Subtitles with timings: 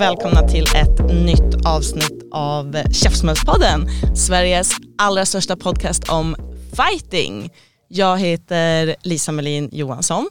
[0.00, 6.36] Och välkomna till ett nytt avsnitt av Käftsmällspodden, Sveriges allra största podcast om
[6.76, 7.50] fighting.
[7.88, 10.28] Jag heter Lisa Melin Johansson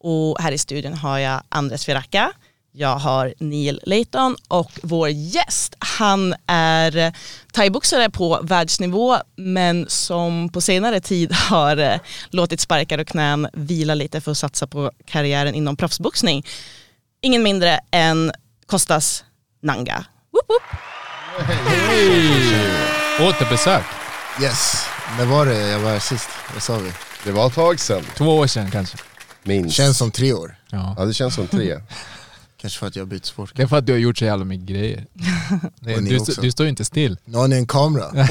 [0.00, 2.32] och här i studion har jag Andres Firacka,
[2.72, 7.12] jag har Neil Layton och vår gäst, han är
[7.52, 11.98] thaiboxare på världsnivå men som på senare tid har eh,
[12.30, 16.46] låtit sparkar och knän vila lite för att satsa på karriären inom proffsboxning.
[17.22, 18.32] Ingen mindre än
[18.68, 19.24] Kostas
[19.62, 20.04] Nanga.
[20.32, 20.62] Woop woop.
[23.20, 23.84] Återbesök.
[24.42, 24.84] Yes,
[25.18, 26.28] när var det jag var här sist?
[26.54, 26.92] Vad sa vi?
[27.24, 28.98] Det var ett tag sedan, Två år sedan kanske.
[29.42, 29.76] minst.
[29.76, 30.56] Känns som tre år.
[30.70, 30.94] Ja.
[30.98, 31.80] Ja det känns som tre.
[32.60, 33.52] Kanske för att jag har bytt sport.
[33.54, 35.06] Det är för att du har gjort så jävla mycket grejer.
[35.80, 36.40] Du, också.
[36.40, 37.18] du står ju inte still.
[37.24, 38.06] Nu har ni en kamera.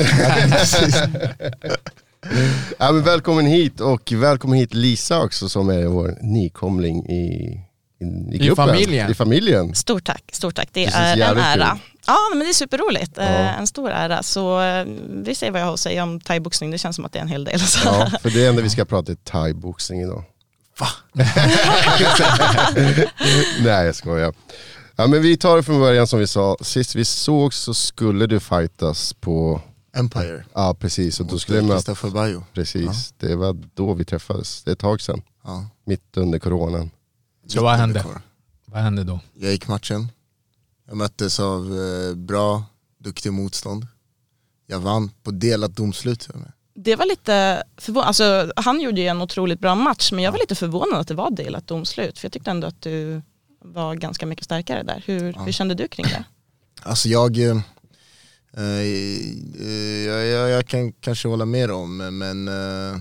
[2.78, 7.62] Ja, men välkommen hit och välkommen hit Lisa också som är vår nykomling i,
[8.00, 9.12] i, i, familjen.
[9.12, 9.76] I familjen.
[9.76, 10.70] Stort tack, stort tack.
[10.72, 11.70] Det, Det är en ära.
[11.72, 11.80] kul.
[12.08, 13.24] Ja men det är superroligt, Ja.
[13.24, 14.24] Eh, en stor ära.
[14.24, 17.12] Så eh, vi ser vad jag har att säga om thaiboxning, det känns som att
[17.14, 17.60] det är en hel del.
[17.60, 17.80] Så.
[17.88, 20.24] Ja, för det enda vi ska prata är thai-boxning idag.
[20.80, 20.88] Va?
[23.64, 24.34] Nej jag skojar.
[24.96, 28.26] Ja, men vi tar det från början som vi sa, sist vi såg så skulle
[28.28, 29.62] du fightas på,
[29.98, 30.46] Empire.
[30.54, 31.96] ja precis, och då skulle du möta,
[32.54, 35.66] precis, det var då vi träffades, det är ett tag sedan, Ja.
[35.86, 36.90] mitt under coronan.
[37.48, 38.00] Så vad hände?
[38.00, 38.22] Kvar.
[38.66, 39.20] Vad hände då?
[39.34, 40.12] Jag gick matchen.
[40.88, 42.64] Jag möttes av eh, bra,
[43.00, 43.88] duktig motstånd.
[44.68, 46.30] Jag vann på delat domslut.
[46.74, 50.40] Det var lite förvånande, alltså, han gjorde ju en otroligt bra match men jag var
[50.40, 53.22] lite förvånad att det var delat domslut för jag tyckte ändå att du
[53.62, 55.04] var ganska mycket starkare där.
[55.06, 55.42] Hur, Ja.
[55.44, 56.24] hur kände du kring det?
[56.84, 57.58] Alltså jag, eh,
[58.58, 58.84] eh,
[60.06, 63.00] jag, jag, jag kan kanske hålla med om men eh,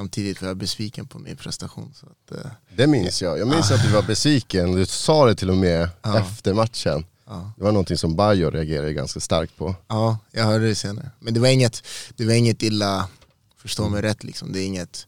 [0.00, 1.92] samtidigt var jag besviken på min prestation.
[1.94, 3.38] Så att, eh, Det minns jag.
[3.38, 6.18] Jag minns att du var besviken, du sa det till och med Ja.
[6.18, 7.04] efter matchen.
[7.26, 7.52] ja.
[7.56, 9.74] Det var någonting som Bajo reagerade ganska starkt på.
[9.88, 11.10] Ja, jag hörde det senare.
[11.18, 11.82] Men det var inget,
[12.16, 13.08] det var inget illa,
[13.56, 14.52] förstå mig rätt liksom.
[14.52, 15.06] Det är inget,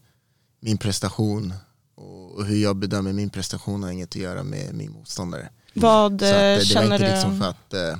[0.59, 1.53] min prestation
[1.95, 5.49] och och hur jag bedömer min prestation har inget att göra med min motståndare.
[5.73, 7.11] Vad Så att, eh, det var känner inte du?
[7.11, 7.97] liksom för att eh,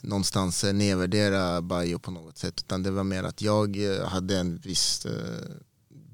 [0.00, 2.54] någonstans eh, nedvärdera Bajo på något sätt.
[2.60, 5.12] Utan det var mer att jag eh, hade en viss eh,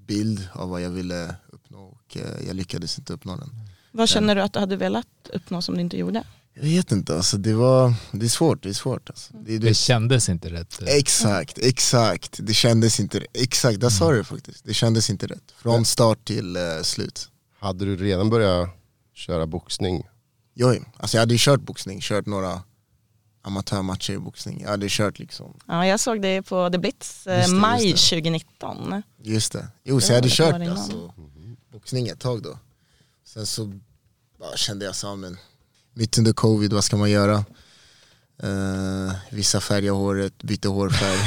[0.09, 3.51] bild av vad jag ville uppnå och eh, jag lyckades inte uppnå den.
[3.93, 6.25] Vad känner du att du hade velat uppnå som du inte gjorde?
[6.55, 8.63] Jag vet inte, alltså det, var, det är svårt.
[8.63, 9.33] Det är svårt alltså.
[9.47, 10.83] det, är- Det kändes inte rätt.
[10.87, 12.37] Exakt, exakt.
[12.43, 14.65] Det kändes inte, exakt, där sa du det faktiskt.
[14.65, 15.53] Det kändes inte rätt.
[15.57, 17.29] Från start till eh, slut.
[17.61, 18.69] Hade du redan börjat
[19.15, 20.03] köra boxning?
[20.55, 22.63] Joj, alltså jag hade ju kört boxning, kört några
[23.49, 24.61] amatörmatcher i boxning.
[24.63, 27.91] Jag hade kört liksom, Ja, jag såg det på The Blitz eh, Just det, maj
[27.91, 29.03] just 2019.
[29.23, 29.69] just det.
[29.85, 31.13] Jo, så Det jag hade kört det alltså,
[31.73, 32.59] boxning ett tag då.
[33.25, 33.73] Sen så
[34.39, 35.37] bara kände jag så, men
[35.95, 37.45] mitt under covid, vad ska man göra?
[38.45, 41.19] Uh, vissa färgar håret, bytte hårfärg.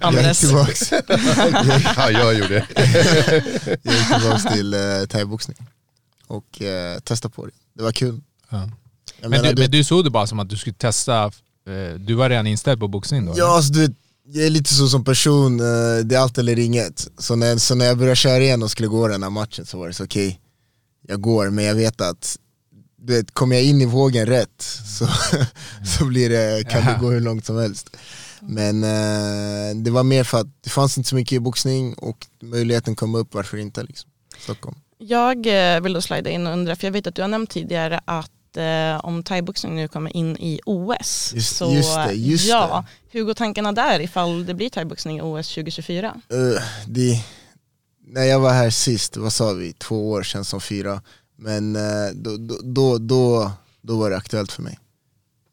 [0.00, 0.92] jag gick tillbaks,
[1.96, 2.66] ja, jag gjorde
[3.82, 5.56] jag gick tillbaks till uh, thaiboxning.
[6.26, 7.52] Och uh, testade på det.
[7.72, 8.20] Det var kul.
[8.48, 8.70] Ja.
[9.24, 11.94] Jag Men, menar, du, men du såg det bara som att du skulle testa, eh,
[11.98, 13.32] du var redan inställd på boxning då?
[13.32, 13.42] eller?
[13.42, 13.90] Ja, alltså, du vet,
[14.26, 17.08] jag är lite så som person, eh, det är allt eller inget.
[17.18, 19.78] Så när, så när jag började köra igen och skulle gå den här matchen så
[19.78, 20.40] var det så okej,
[21.08, 22.38] jag går men jag vet att
[22.96, 24.62] du vet, kommer jag in i vågen rätt
[24.98, 25.08] så,
[25.98, 27.96] så blir det, kan det gå hur långt som helst.
[28.40, 32.26] Men eh, det var mer för att det fanns inte så mycket i boxning och
[32.42, 34.10] möjligheten kom upp, varför inte liksom.
[34.38, 34.76] Stockholm.
[34.98, 35.46] Jag
[35.80, 38.30] vill då slida in och undra, för jag vet att du har nämnt tidigare att
[38.56, 41.32] eh, om thaiboxning nu kommer in i OS.
[41.34, 45.20] Just- så, just det, just ja, Hur går tankarna där ifall det blir thaiboxning i
[45.20, 46.06] OS 2024?
[46.28, 47.24] Eh, det,
[48.06, 51.02] när jag var här sist, vad sa vi, två år känns som fyra.
[51.36, 54.78] Men eh, då, då, då, då, då var det aktuellt för mig.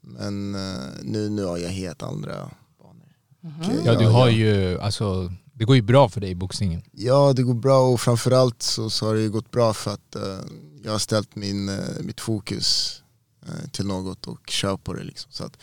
[0.00, 2.34] Men eh, nu, nu har jag helt andra
[2.78, 3.08] banor.
[3.42, 6.82] Och, eh, Ja du har ju, alltså det går ju bra för dig i boxningen.
[6.92, 10.16] Ja det går bra och framförallt så, så har det ju gått bra för att
[10.16, 10.40] uh,
[10.84, 13.02] jag har ställt min, uh, mitt fokus
[13.48, 15.02] uh, till något och kör på det.
[15.02, 15.32] Liksom.
[15.32, 15.58] Så att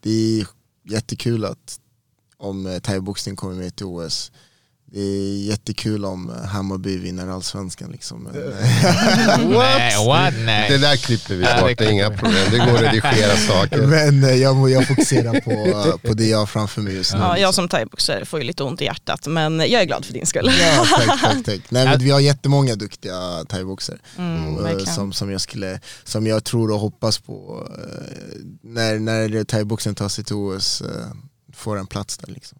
[0.00, 0.46] det är
[0.84, 1.80] jättekul att
[2.36, 4.32] om thaiboxning kommer med till OS.
[4.94, 7.90] Det är jättekul om eh, Hammarby vinner allsvenskan.
[7.90, 8.22] Liksom.
[8.22, 8.32] Men,
[9.50, 10.34] Nej, what?
[10.44, 10.70] Nej.
[10.70, 12.50] Det där klipper vi bort, det är inga problem.
[12.50, 13.86] Det går att redigera saker.
[13.86, 17.20] men eh, jag, jag fokuserar på, eh, på det jag har framför mig just nu.
[17.20, 20.12] Ja, jag som thaiboxare får ju lite ont i hjärtat men jag är glad för
[20.12, 20.52] din skull.
[20.60, 21.60] Ja, tack, tack, tack.
[21.68, 26.44] Nej, men vi har jättemånga duktiga thaiboxare Mm, eh, som, som, jag skulle, som jag
[26.44, 30.88] tror och hoppas på eh, när, när thaiboxen tar sig till OS, eh,
[31.52, 32.32] får en plats där.
[32.32, 32.58] Liksom.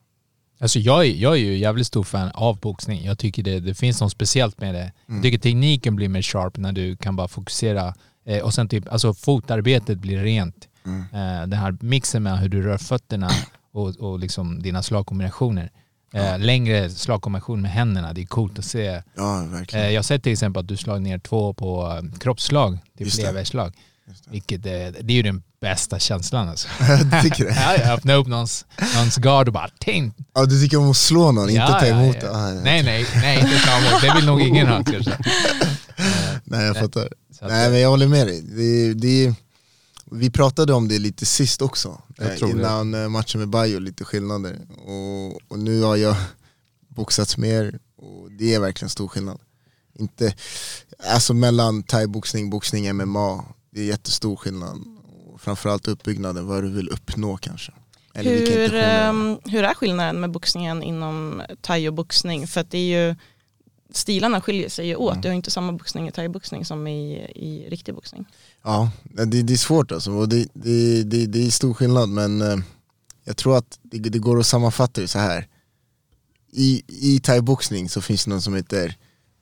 [0.65, 3.05] Alltså jag, är, jag är ju jävligt stor fan av boxning.
[3.05, 4.93] Jag tycker det, det finns något speciellt med det.
[5.07, 7.95] Jag tycker tekniken blir mer sharp när du kan bara fokusera.
[8.27, 10.69] Eh, och sen typ, alltså fotarbetet blir rent.
[11.13, 13.31] Eh, den här mixen med hur du rör fötterna
[13.73, 15.71] och, och liksom dina slagkombinationer.
[16.13, 19.03] Eh, längre slagkombination med händerna, det är coolt att se.
[19.15, 19.85] Ja, verkligen.
[19.85, 23.07] Eh, jag har sett till exempel att du slår ner två på eh, kroppsslag, till
[23.07, 23.13] det.
[23.13, 23.75] flervägsslag.
[24.31, 26.69] Vilket är, det är ju den bästa känslan alltså.
[27.13, 27.51] du tycker det?
[27.61, 30.97] Ja, jag öppnar upp någons, någons gard och bara ting, Ja, du tycker om att
[30.97, 32.31] slå någon, inte ta emot det?
[32.31, 32.61] Ah, ja.
[32.61, 34.01] Nej, nej, nej, inte ta emot.
[34.01, 35.19] Det vill nog ingen ha kanske.
[36.45, 37.09] Nej, jag fattar.
[37.39, 38.43] Så Nej, men jag håller med dig.
[38.43, 39.35] Det, det,
[40.11, 42.59] vi pratade om det lite sist också, Jag eh, tror det.
[42.59, 44.59] innan eh, matchen med Bayo, lite skillnader.
[44.87, 46.17] Och, och nu har jag
[46.89, 49.39] boxats mer och det är verkligen stor skillnad.
[49.99, 50.35] Inte,
[51.11, 54.85] alltså mellan thaiboxning, boxning, MMA, det är jättestor skillnad.
[55.27, 57.73] Och framförallt uppbyggnaden, vad du vill uppnå kanske.
[58.15, 62.47] Eller Hur, ehm, hur är skillnaden med boxningen inom thai och boxning?
[62.47, 63.17] För att det är ju,
[63.93, 65.13] stilarna skiljer sig ju åt.
[65.13, 65.23] Mm.
[65.23, 68.25] Du har inte samma boxning i thai-boxning som i, i riktig boxning.
[68.63, 70.13] Ja, det, det är svårt alltså.
[70.13, 72.57] Och det, det, det, det är stor skillnad men eh,
[73.25, 75.49] jag tror att det, det går att sammanfatta det så här.
[76.53, 78.97] I, i thaiboxning så finns det något som heter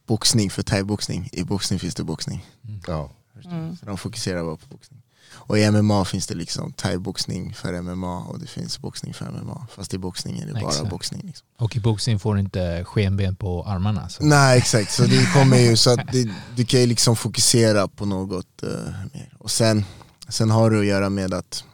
[0.07, 1.29] boxning för thaiboxning.
[1.33, 2.47] I boxning finns det boxning.
[2.87, 3.11] Ja.
[3.45, 3.77] Mm.
[3.77, 5.03] Så de fokuserar bara på boxning.
[5.35, 9.67] Och i MMA finns det liksom thaiboxning för MMA och det finns boxning för MMA.
[9.71, 10.91] Fast i boxning är det bara Exakt.
[10.91, 11.21] boxning.
[11.25, 11.47] Liksom.
[11.57, 14.09] Och i boxning får du inte skenben på armarna.
[14.09, 14.25] Så.
[14.25, 18.07] Nej exakt, så det kommer ju så att det, du kan ju liksom fokusera på
[18.07, 18.69] något eh,
[19.13, 19.35] mer.
[19.39, 19.85] Och sen,
[20.29, 21.65] sen har det att göra med att,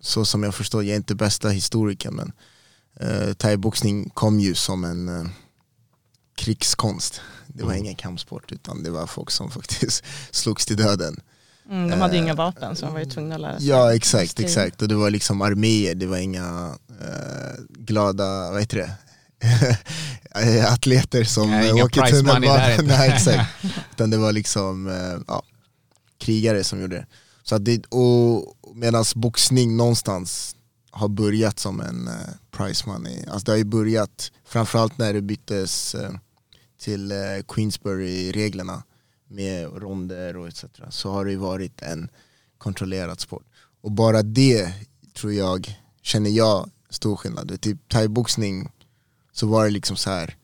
[0.00, 2.32] så som jag förstår, jag är inte bästa historikern men
[3.10, 5.30] uh, thaiboxning kom ju som en eh,
[6.34, 7.20] krigskonst.
[7.58, 11.20] Det var ingen kampsport utan det var folk som faktiskt slogs till döden.
[11.70, 13.68] Mm, de hade Eh, inga vapen så de var ju tvungna att lära sig.
[13.68, 14.44] Ja exakt, Stil.
[14.44, 14.82] exakt.
[14.82, 18.90] Och det var liksom arméer, det var inga eh, glada, vad heter det?
[20.68, 22.72] atleter som eh, inga åker prize money där tunnelbana.
[22.72, 22.82] inte.
[22.98, 23.50] Nej exakt.
[23.92, 25.42] Utan det var liksom eh, ja,
[26.18, 27.06] krigare som gjorde det.
[27.42, 30.56] Så att det och medan boxning någonstans
[30.90, 32.14] har börjat som en eh,
[32.50, 33.24] prize money.
[33.30, 36.10] Alltså det har ju börjat, framförallt när det byttes eh,
[36.78, 37.16] till eh,
[37.48, 38.82] Queensbury-reglerna
[39.28, 40.64] med ronder och etc.
[40.90, 42.08] Så har det ju varit en
[42.58, 43.44] kontrollerad sport.
[43.80, 44.72] Och bara det
[45.14, 47.60] tror jag, känner jag, stor skillnad.
[47.60, 48.72] Typ thaiboxning
[49.32, 50.36] så var det liksom så här.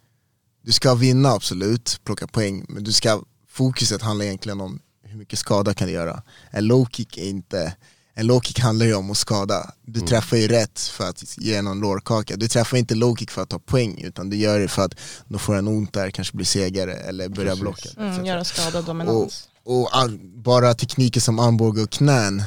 [0.62, 5.38] du ska vinna absolut, plocka poäng, men du ska, fokuset handlar egentligen om hur mycket
[5.38, 6.22] skada kan du göra.
[6.50, 7.76] En low kick är inte,
[8.16, 9.70] en low kick handlar ju om att skada.
[9.86, 12.36] Du träffar ju rätt för att ge någon lårkaka.
[12.36, 14.94] Du träffar inte low kick för att ta poäng, utan du gör det för att
[15.28, 17.88] då får en ont där, kanske blir segare eller börjar blocka.
[17.98, 19.48] Mm, göra skada och dominans.
[19.64, 22.42] Och ar- bara tekniker som armbåge och knän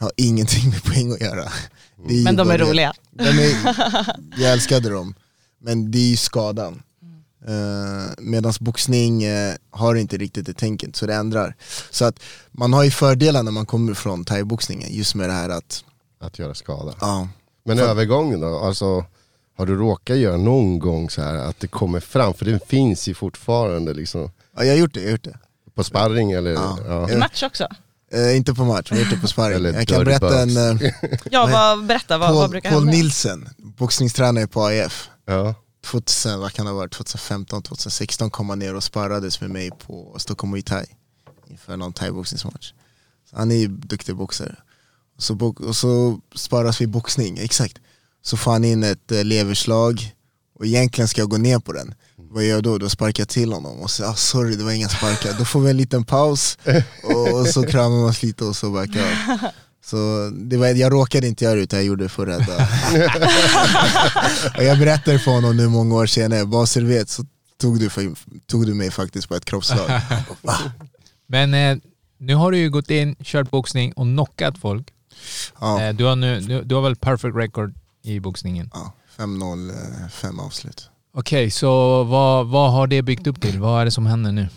[0.00, 1.52] har ingenting med poäng att göra.
[2.08, 2.92] Ju Men de är roliga.
[3.10, 3.76] De är,
[4.42, 5.14] jag älskade dem,
[5.60, 6.82] men det är ju skadan.
[7.48, 11.54] Uh, Medan boxning eh, har inte riktigt det tänket, så det ändrar.
[11.90, 15.48] Så att man har ju fördelar när man kommer från thaiboxningen, just med det här
[15.48, 15.84] att,
[16.20, 16.94] Att göra skada.
[17.00, 17.28] ja,
[17.64, 18.58] Men För- övergången då?
[18.58, 19.04] Alltså,
[19.56, 22.34] har du råkat göra någon gång så här att det kommer fram?
[22.34, 24.30] För den finns ju fortfarande liksom.
[24.56, 25.38] ja jag har gjort det, jag har gjort det.
[25.74, 26.50] På sparring eller?
[26.50, 26.78] Ja.
[26.86, 27.10] Ja.
[27.10, 27.68] I match också?
[28.12, 29.56] Eh, inte på match, men det på sparring.
[29.56, 30.90] Eller Jag kan berätta en, uh,
[31.30, 32.92] Ja, vad, berätta, vad, vad Paul, brukar Paul hända?
[32.92, 35.08] Nilsen, boxningstränare på AIF.
[35.26, 35.54] Ja.
[35.90, 39.70] 2000, vad kan det ha varit, 2015, 2016 kom han ner och sparrades med mig
[39.70, 40.86] på Stockholm Muay Thai
[41.50, 42.72] inför någon thaiboxningsmatch.
[43.32, 44.56] Han är ju duktig boxare.
[45.18, 47.78] Så, bo- och så sparras vi boxning, exakt.
[48.22, 50.14] Så får han in ett eh, leverslag
[50.58, 51.94] och egentligen ska jag gå ner på den.
[52.16, 52.78] Vad gör jag då?
[52.78, 55.34] Då sparkar jag till honom och säger ah, sorry det var inga sparkar.
[55.38, 56.58] Då får vi en liten paus
[57.04, 59.38] och, och så kramar man lite och så backar.
[59.90, 62.68] Så det var, jag råkade inte göra det utan jag gjorde det för att rädda.
[64.58, 67.24] och jag berättade för honom nu många år senare, du vet så
[67.60, 68.14] tog du, för,
[68.46, 69.90] tog du mig faktiskt på ett kroppsslag.
[71.26, 71.76] Men eh,
[72.18, 74.88] nu har du ju gått in, kört boxning och knockat folk.
[75.60, 78.70] Ja, Eh, du, har nu, du, du har väl perfect record i boxningen?
[78.74, 80.90] ja, 5-0, eh, fem avslut.
[81.14, 83.60] Okej, så vad, vad har det byggt upp till?
[83.60, 84.48] Vad är det som händer nu?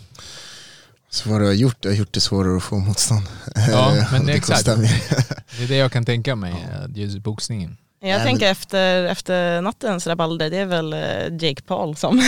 [1.12, 3.22] Så vad du har gjort, du har gjort det svårare att få motstånd.
[3.70, 4.64] Ja, Eh, men det exakt.
[5.58, 7.76] Det är det jag kan tänka mig, eh, just boxningen.
[8.00, 11.00] Jag Nej, tänker efter, efter nattens rabalder, det är väl eh,
[11.48, 12.16] Jake Paul som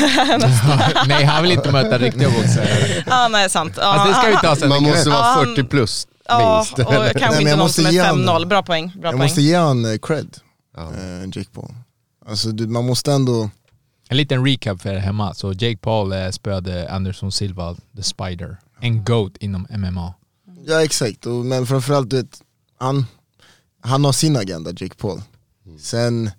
[1.07, 2.69] Nej, han vill inte möta riktiga boxare.
[3.07, 3.73] Ja, nej sant.
[3.77, 4.69] Ja, Alltså, det ska vi ta sen.
[4.69, 6.79] Man måste vara han- 40 plus Ja, minst.
[6.89, 8.47] och kanske men inte jag någon måste som är ge han- 5-0.
[8.47, 8.87] Bra poäng.
[8.97, 9.23] Bra Jag poäng.
[9.23, 10.37] måste ge han eh, cred,
[10.77, 10.91] Ja.
[11.33, 11.75] Jake Paul.
[12.29, 13.51] Alltså man måste ändå,
[14.09, 15.35] En liten recap för er hemma.
[15.35, 18.57] Så Jake Paul eh, spöade Anderson Silva, the Spider.
[18.81, 20.15] En GOAT inom MMA.
[20.67, 22.43] ja exakt, och, men framförallt du vet,
[22.79, 23.07] han,
[23.81, 25.23] han har sin agenda Jake Paul.
[25.79, 26.31] Sen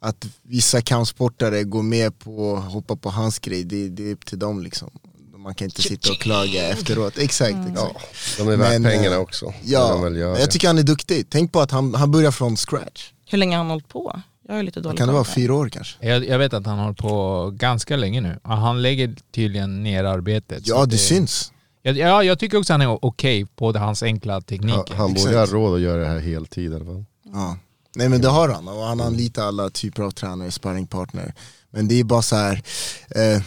[0.00, 4.26] att vissa kampsportare går med på att hoppa på hans grej, det, det är upp
[4.26, 4.90] till dem liksom.
[5.36, 7.18] Man kan inte sitta och klaga efteråt.
[7.18, 7.76] Exakt, exakt.
[7.76, 8.00] Ja,
[8.38, 9.54] de är värt Men, pengarna eh, också.
[9.64, 11.26] Ja, jag tycker han är duktig.
[11.30, 13.12] Tänk på att han, han börjar från scratch.
[13.26, 14.22] Hur länge har han hållit på?
[14.48, 16.06] Jag är lite dålig Kan det vara fyra år kanske?
[16.06, 18.38] Jag, jag vet att han håller på ganska länge nu.
[18.42, 20.66] Han lägger tydligen ner arbetet.
[20.66, 21.52] Ja det det syns.
[21.82, 24.84] Ja, Ja, jag tycker också han är okej på det, hans enkla tekniker.
[24.88, 27.04] Ja, han borde ha råd att göra det här heltid i alla fall.
[27.32, 27.56] Ja.
[27.96, 31.34] Nej men det har han, och han anlitar alla typer av tränare, sparringpartner.
[31.70, 32.62] Men det är bara så här.
[33.10, 33.42] Eh,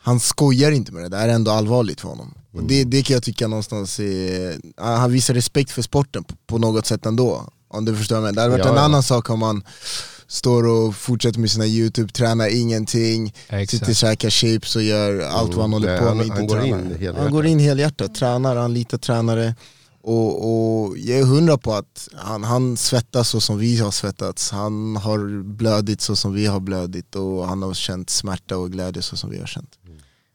[0.00, 2.34] han skojar inte med det, det är ändå allvarligt för honom.
[2.52, 6.58] Och det, det kan jag tycka någonstans är, han visar respekt för sporten på, på
[6.58, 7.48] något sätt ändå.
[7.68, 8.32] Om du förstår mig.
[8.32, 8.82] Det hade varit Ja, en ja.
[8.82, 9.62] annan sak om man
[10.28, 13.70] står och fortsätter med sina youtube, tränar ingenting, Exakt.
[13.70, 16.26] sitter och käkar chips och gör allt vad han håller på han- med.
[16.28, 17.14] han inte går in.
[17.16, 19.54] Han går in helhjärtat, tränar, han litar tränare.
[20.02, 20.34] Och,
[20.88, 24.96] och jag är hundra på att han, han svettas så som vi har svettats, han
[24.96, 29.16] har blödit så som vi har blödit och han har känt smärta och glädje så
[29.16, 29.70] som vi har känt.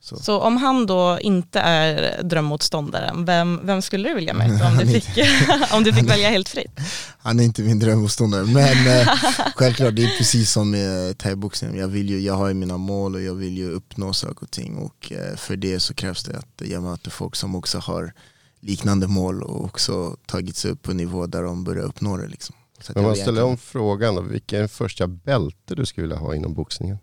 [0.03, 4.87] Så om han då inte är drömmotståndaren, vem, vem skulle du vilja möta om du
[4.87, 5.09] fick,
[5.73, 6.79] om du fick välja helt fritt?
[7.17, 9.07] Han är inte min drömmotståndare men eh,
[9.55, 13.15] självklart det är precis som med thaiboxning, jag, vill ju, jag har ju mina mål
[13.15, 16.37] och jag vill ju uppnå saker och ting och eh, för det så krävs det
[16.37, 18.13] att jag möter folk som också har
[18.59, 22.55] liknande mål och också tagit sig upp på nivå där de börjar uppnå det liksom.
[22.81, 26.07] Så Men jag man ställer om frågan då, vilken är det första bälte du skulle
[26.07, 26.97] vilja ha inom boxningen?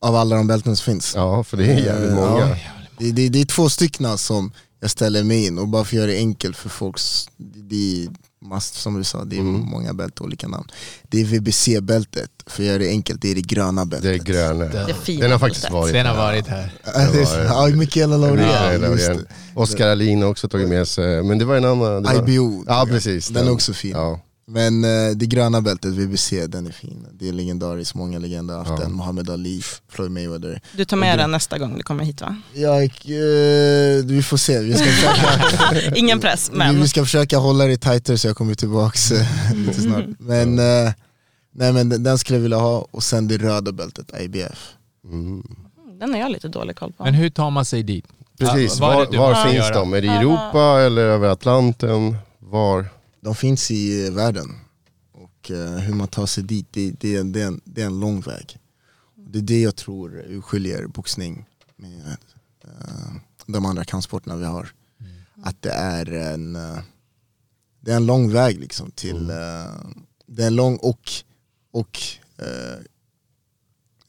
[0.00, 1.12] Av alla de bälten som finns?
[1.16, 2.48] Ja, för det är jävligt Eh, många.
[2.48, 2.56] ja.
[2.98, 5.98] Det, det, det är två stycken som jag ställer mig in och bara för att
[6.00, 8.08] göra det enkelt för folks, det, det är
[8.48, 9.60] mast, som du sa, det är Mm.
[9.60, 10.68] många bälten, olika namn.
[11.08, 14.26] Det är VBC-bältet, för att göra det enkelt, det är det gröna Det är bältet.
[14.26, 14.64] gröna.
[14.64, 15.72] Det fina Den har faktiskt bältet.
[15.80, 16.72] varit Sen har varit här.
[16.84, 19.26] Ja, det är- Ja, Mikaela Laurén.
[19.54, 22.02] Oskar Alin har också tagit med sig, men det var en annan.
[22.02, 22.18] Det det.
[22.20, 23.28] var, IBO, Ja precis.
[23.28, 23.90] den är också fin.
[23.90, 24.20] Ja.
[24.52, 27.06] Men eh, det gröna bältet, VBC, den är fin.
[27.12, 28.84] Det är legendariskt, många legender har haft Ja.
[28.84, 28.96] den.
[28.96, 30.60] Muhammad Ali, Floyd Mayweather.
[30.76, 32.36] Du tar med Och det- den nästa gång du kommer hit va?
[32.54, 37.64] Jag, eh, vi får se, vi ska försöka Ingen press, men vi ska försöka hålla
[37.66, 40.04] det tighter så jag kommer tillbaks eh, lite snart.
[40.18, 40.92] Men, eh,
[41.54, 44.68] nej, men den- den skulle jag vilja ha, och sen det röda bältet, IBF.
[45.04, 45.42] Mm.
[46.00, 47.04] den är jag lite dålig koll på.
[47.04, 48.04] Men hur tar man sig dit?
[48.38, 49.74] Precis, Ja, var, var måste finns göra?
[49.74, 49.94] de?
[49.94, 52.16] Är det i Europa eller över Atlanten?
[52.38, 52.86] Var?
[53.20, 54.56] De finns i eh, världen.
[55.12, 58.00] Och eh, hur man tar sig dit, det, det, det, är en, det är en
[58.00, 58.58] lång väg.
[59.14, 61.46] Det är det jag tror skiljer boxning
[61.76, 62.16] med
[62.64, 63.14] eh,
[63.46, 64.72] de andra kampsporterna vi har.
[65.42, 66.52] Att det är en,
[67.80, 69.90] det är en lång väg liksom till, eh,
[70.26, 71.10] det är en lång och,
[71.70, 71.98] och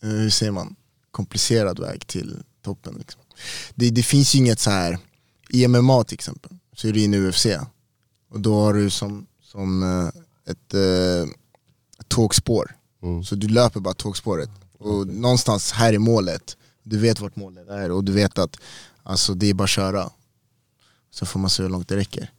[0.01, 0.75] hur säger man,
[1.11, 2.95] komplicerad väg till toppen.
[2.97, 3.21] Liksom.
[3.75, 4.99] Det, det finns ju inget så här
[5.49, 7.45] i MMA till exempel, så är det in UFC.
[8.31, 10.07] Och då har du som, som eh,
[10.51, 11.33] ett, eh,
[12.07, 12.75] tågspår.
[13.03, 13.23] Mm.
[13.23, 14.49] Så du löper bara tågspåret.
[14.77, 16.57] Och någonstans här är målet.
[16.83, 18.57] Du vet vart målet är och du vet att
[19.03, 20.09] alltså, det är bara att köra.
[21.11, 22.31] Så får man se hur långt det räcker.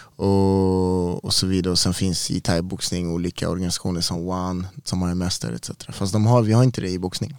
[0.00, 1.72] Och, och så vidare.
[1.72, 5.70] Och sen finns i thaiboxning olika organisationer som One, som har en mästare etc.
[5.88, 7.36] Fast de har, vi har inte det i boxning.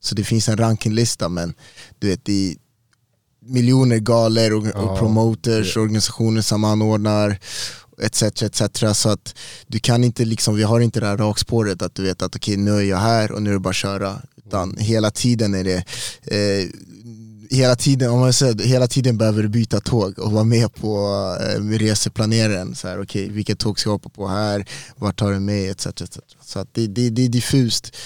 [0.00, 1.54] Så det finns en rankinglista men
[1.98, 2.56] du vet är
[3.46, 7.38] miljoner galor och, och Ja, promoters, organisationer som anordnar
[8.02, 8.62] etc, etc.
[8.94, 9.34] Så att
[9.66, 12.56] du kan inte liksom, vi har inte det här rakspåret att du vet att okej
[12.56, 14.22] nu är jag här och nu är det bara att köra.
[14.46, 15.84] Utan hela tiden är det
[16.36, 16.68] eh,
[17.50, 20.96] Hela tiden, om man säger, hela tiden behöver du byta tåg och vara med på
[21.40, 22.74] eh, reseplaneraren.
[22.74, 24.68] Så här, okej, vilket tåg ska jag hoppa på här?
[24.96, 25.70] Vart tar det med?
[25.70, 26.18] Etc, etc.
[26.42, 27.96] Så att det, det, det är diffust.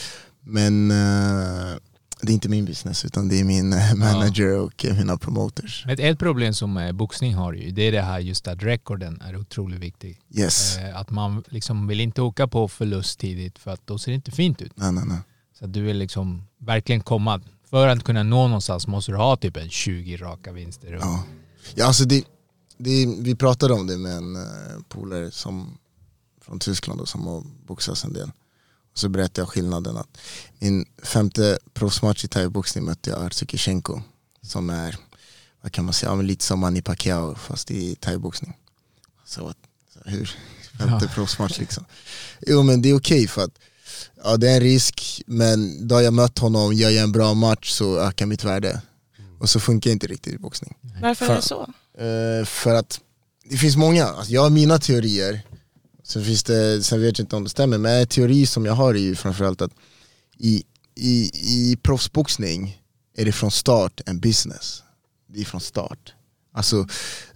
[0.44, 1.76] Men eh,
[2.22, 5.86] det är inte min business utan det är min eh, manager och eh, mina promoters.
[5.88, 9.20] Ett, ett problem som eh, boxning har ju, det är det här just att rekorden
[9.20, 10.20] är otroligt viktig.
[10.34, 10.78] Yes.
[10.94, 14.30] Att man liksom vill inte åka på förlust tidigt för att då ser det inte
[14.30, 14.72] fint ut.
[14.74, 15.18] Nej, nej, nej.
[15.58, 19.36] Så att du vill liksom verkligen komma, för att kunna nå någonstans måste du ha
[19.36, 20.98] typ en 20 raka vinster.
[21.00, 21.24] Ja.
[21.74, 22.24] Ja, alltså det,
[22.78, 24.36] det, vi pratade om det med en
[24.88, 25.78] polare som,
[26.40, 28.30] från Tyskland och som har boxats en del.
[29.00, 30.18] Så berättade jag skillnaden att
[30.58, 34.02] min femte proffsmatch i thaiboxning mötte jag Artur Kishenko
[34.42, 34.96] som är
[35.62, 38.56] vad kan man säga, ja, lite som Manny Pacquiao fast i thaiboxning.
[39.26, 39.54] Så,
[40.04, 40.36] hur,
[40.78, 41.84] femte proffsmatch liksom.
[42.46, 43.58] Jo men det är okej för att
[44.24, 47.70] ja, det är en risk, men då jag mött honom, gör jag en bra match
[47.70, 48.82] så ökar mitt värde.
[49.38, 50.76] Och så funkar inte riktigt i boxning.
[51.02, 51.62] Varför är det så?
[51.98, 53.00] Eh, för att
[53.44, 55.42] det finns många, alltså jag har mina teorier,
[56.10, 58.72] sen, finns det, sen vet jag inte om det stämmer, men en teori som jag
[58.72, 59.72] har är ju framförallt att
[60.38, 60.62] i,
[60.94, 62.80] i, i proffsboxning
[63.16, 64.82] är det från start en business.
[65.28, 66.14] Det är från start.
[66.54, 66.86] Alltså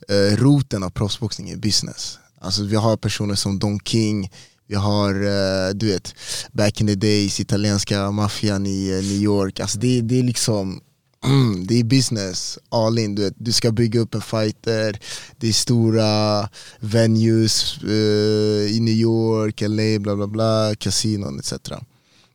[0.08, 2.18] eh, roten av proffsboxning är business.
[2.40, 4.32] Alltså vi har personer som Don King,
[4.66, 6.14] vi har, eh, du vet,
[6.52, 9.60] back in the days, italienska maffian i eh, New York.
[9.60, 10.80] Alltså det, det är liksom
[11.24, 13.14] Mm, det är business, all in.
[13.14, 15.00] Du, vet, du ska bygga upp en fighter,
[15.38, 16.48] det är stora
[16.80, 21.52] venues uh, i New York, LA, bla bla bla, kasinon etc.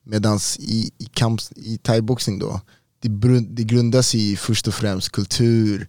[0.04, 2.62] Medan i, i, kamp, i thaiboxning då,
[3.02, 5.88] det, brun- det grundas i först och främst kultur,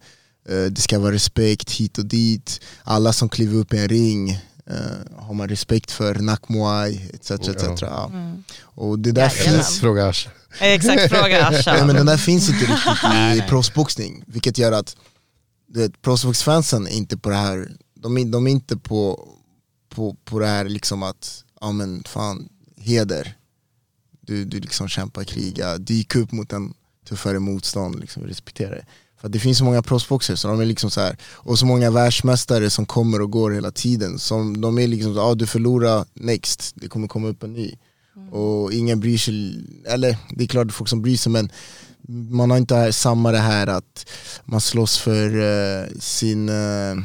[0.51, 4.39] uh, det ska vara respekt hit och dit, alla som kliver upp i en ring
[4.67, 7.31] eh, har man respekt för, nakmuay etc.
[7.31, 7.83] etc.
[7.83, 8.11] Ja.
[8.63, 9.55] Och det där Jajamän.
[9.55, 10.29] finns Fråga Ash.
[10.61, 11.87] Exakt, fråga Nej, Asha.
[11.87, 14.97] men den där finns inte riktigt i proffsboxning, vilket gör att
[16.03, 19.29] proffsboxfansen är inte på det här, de är, de är inte på,
[19.89, 23.37] på, på det här liksom att, ja men fan, heder.
[24.21, 26.75] Du, du liksom kämpar, kriga, dyk upp mot en
[27.09, 28.85] tuffare motstånd, liksom, respektera det.
[29.21, 31.67] För att det finns så många proffsboxare, så de är liksom så här, och så
[31.67, 34.19] många världsmästare som kommer och går hela tiden.
[34.19, 37.75] Som, de är liksom så, ah, du förlorar next, det kommer komma upp en ny.
[38.33, 41.51] Och ingen bryr sig, eller det är klart det är folk som bryr sig men
[42.31, 44.07] man har inte här- samma det här att
[44.45, 46.97] man slåss för eh, sin eh,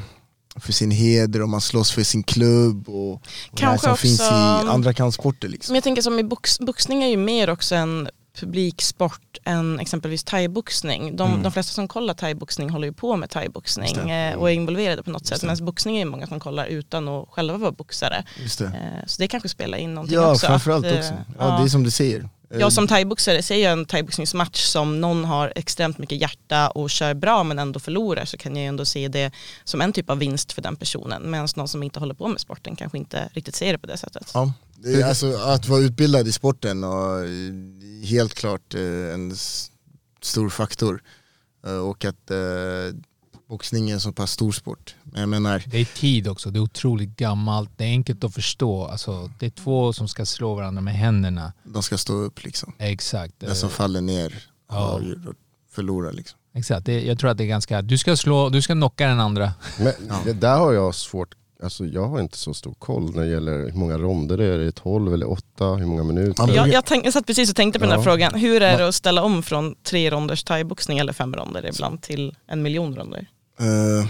[0.60, 4.20] för sin heder och man slåss för sin klubb och, och det här som finns
[4.20, 4.34] också-
[4.66, 5.74] i andra kampsporter liksom.
[5.74, 10.24] Men jag tänker som i box, boxning är ju mer också en publiksport än exempelvis
[10.24, 11.16] thaiboxning.
[11.16, 14.08] De, de flesta som kollar thaiboxning håller ju på med thaiboxning Mm.
[14.26, 15.42] Just eh, och är involverade på något sätt.
[15.42, 15.48] det.
[15.48, 18.24] Medan boxning är ju många som kollar utan att själva vara boxare.
[18.42, 18.66] Just det.
[18.66, 20.48] Eh, Så det kanske spelar in någonting Ja också.
[20.48, 21.14] framförallt att, eh, också.
[21.40, 22.30] Ja, Det är som du säger.
[22.60, 27.14] Jag som thaiboxare, ser jag en thaiboxningsmatch som någon har extremt mycket hjärta och kör
[27.14, 29.32] bra men ändå förlorar så kan jag ju ändå se det
[29.64, 31.32] som en typ av vinst för den personen.
[31.32, 33.98] Medan någon som inte håller på med sporten kanske inte riktigt ser det på det
[33.98, 34.32] sättet.
[34.34, 37.26] Ja, det är, alltså, att vara utbildad i sporten och
[38.06, 39.36] helt klart eh, en
[40.22, 41.04] stor faktor.
[41.66, 42.38] Eh, Och att eh,
[43.50, 44.96] boxning är en så pass stor sport.
[45.04, 48.34] Men jag menar, Det är tid också, det är otroligt gammalt, det är enkelt att
[48.34, 48.86] förstå.
[48.86, 51.54] Alltså, det är två som ska slå varandra med händerna.
[51.64, 52.74] de ska stå upp liksom.
[52.80, 53.34] Exakt.
[53.40, 55.02] Den som faller ner Ja.
[55.72, 56.40] förlorar liksom.
[56.54, 57.82] Exakt, jag tror att det är ganska...
[57.82, 59.54] Du ska slå, du ska knocka den andra.
[59.80, 59.94] Men
[60.26, 63.58] det där har jag svårt, alltså jag har inte så stor koll när det gäller
[63.60, 66.56] hur många ronder det är, är det 12 eller 8, hur många minuter?
[66.56, 68.04] Jag, jag, tänk, jag satt precis och tänkte på den här Ja.
[68.04, 68.36] frågan.
[68.36, 72.36] Hur är det att ställa om från tre ronders thaiboxning eller fem ronder ibland till
[72.48, 73.28] en miljon ronder?
[73.60, 74.08] Eh,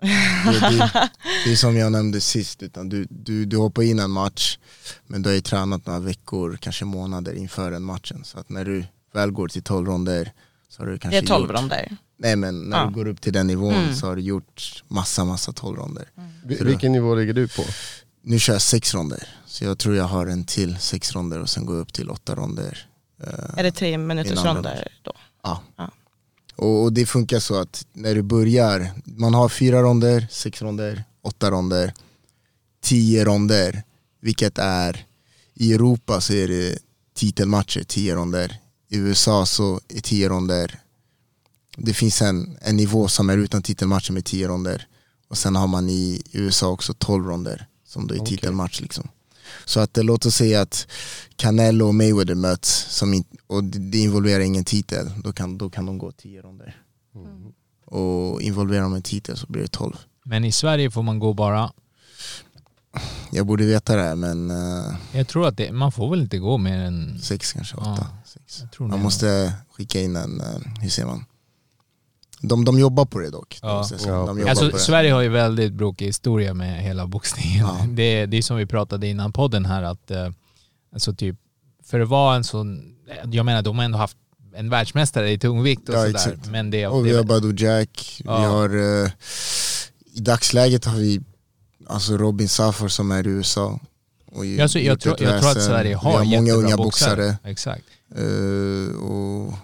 [0.00, 1.10] det, det,
[1.44, 4.58] det är som jag nämnde sist, utan du, du, du hoppar in en match
[5.06, 8.24] men du har ju tränat några veckor, kanske månader inför den matchen.
[8.24, 8.84] Så att när du
[9.14, 10.32] väl går till 12 ronder
[10.68, 11.96] så har du Det kanske är tolv gjort, ronder.
[12.18, 13.94] Nej men när du går upp till den nivån Mm.
[13.94, 16.10] så har du gjort massa massa 12 ronder.
[16.44, 17.62] Vi- Vilken nivå ligger du på?
[18.22, 21.48] Nu kör jag sex ronder, så jag tror jag har en till sex ronder och
[21.48, 22.86] sen går jag upp till åtta ronder.
[23.22, 25.12] Eh, Är det tre minuters ronder då?
[25.42, 25.62] Ja.
[25.76, 25.90] Ja.
[26.56, 31.04] Och, och det funkar så att när du börjar, man har fyra ronder, sex ronder,
[31.22, 31.92] åtta ronder,
[32.80, 33.82] tio ronder,
[34.20, 35.06] vilket är
[35.54, 36.78] i Europa så är det
[37.14, 38.56] titelmatcher, tio ronder.
[38.90, 40.78] I USA så är tio ronder.
[41.78, 44.86] Det finns en, en nivå som är utan titelmatcher med tio ronder.
[45.28, 48.36] Och sen har man i USA också 12 ronder som då är Okej.
[48.36, 48.80] titelmatch.
[48.80, 49.08] Liksom.
[49.64, 50.86] Så att eh, låt oss säga att
[51.36, 55.70] Canelo och Mayweather möts som in, och det, det involverar ingen titel, då kan, då
[55.70, 56.76] kan de gå 10 ronder.
[57.84, 59.96] Och involverar de en titel så blir det 12.
[60.24, 61.72] Men i Sverige får man gå bara...
[63.32, 66.38] Jag borde veta det här men uh, Jag tror att det, man får väl inte
[66.38, 67.18] gå mer än...
[67.22, 68.06] sex kanske, Ja, åtta.
[68.26, 68.60] sex.
[68.60, 69.02] Jag tror Man det.
[69.04, 70.46] måste skicka in en, eh,
[70.80, 71.24] hur ser man?
[72.40, 73.58] De, de jobbar på det dock.
[73.62, 73.68] Ja.
[73.68, 74.82] De Alltså, på det.
[74.82, 77.58] Sverige har ju väldigt brokig historia med hela boxningen.
[77.66, 77.86] Ja.
[77.88, 80.28] Det, det är som vi pratade innan podden här att eh,
[80.92, 81.36] alltså typ,
[81.84, 82.94] för att vara en sån,
[83.32, 84.16] jag menar de har ändå haft
[84.54, 86.10] en världsmästare i tungvikt och Ja, sådär.
[86.14, 86.46] exakt.
[86.50, 88.38] Men det, Och vi det, har Badou Jack, Ja.
[88.40, 89.10] vi har eh,
[90.14, 91.20] i dagsläget har vi
[91.86, 93.80] alltså Robin Safar som är i USA.
[94.32, 95.62] Och ju- jag, så, jag, tror, jag tror att.
[95.62, 97.16] Sverige Vi har, har många unga boxare.
[97.16, 97.38] boxare.
[97.50, 97.84] Exakt.
[98.16, 99.54] eh, och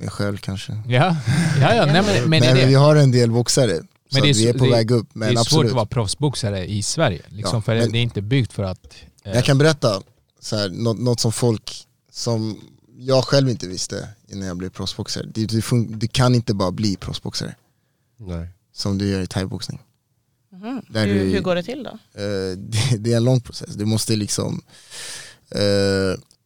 [0.00, 0.72] mig själv kanske.
[0.88, 1.16] Ja,
[1.60, 3.76] ja, ja nej, men, men, Men det, vi det, har en del boxare.
[3.76, 5.06] Så Men det är att vi är så- på det- väg upp.
[5.12, 5.70] det Men är svårt absolut.
[5.70, 7.22] att vara proffsboxare i Sverige.
[7.28, 8.94] Liksom, Ja, för men- det är inte byggt för att...
[9.24, 10.02] eh, Jag kan berätta
[10.40, 12.60] så här, något, något som folk, som
[12.98, 15.26] jag själv inte visste innan jag blev proffsboxare.
[15.34, 17.54] Du, du, fun- du kan inte bara bli proffsboxare.
[18.18, 18.48] Nej.
[18.72, 19.78] som du gör i thaiboxning.
[20.88, 21.90] Där Hur, du- hur går det till då?
[22.20, 23.74] Eh, det, det är en lång process.
[23.74, 24.62] Du måste liksom
[25.50, 25.60] eh,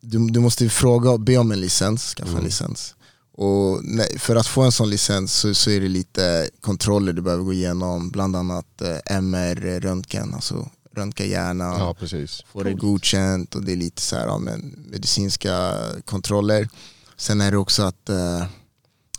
[0.00, 2.44] du, du måste fråga be om en licens, skaffa en Mm.
[2.44, 2.94] licens.
[3.36, 3.82] Och
[4.18, 7.52] för att få en sån licens så, så är det lite kontroller du behöver gå
[7.52, 12.42] igenom, bland annat eh, MR, röntgen, alltså röntga hjärnan, Ja, precis.
[12.52, 16.68] få det godkänt och det är lite så här, ja, men, medicinska kontroller.
[17.16, 18.40] Sen är det också att eh,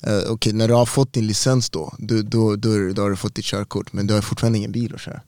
[0.01, 3.15] eh, okej, när du har fått din licens då, då, då, då, då har du
[3.15, 5.21] fått ditt körkort men du har fortfarande ingen bil att köra.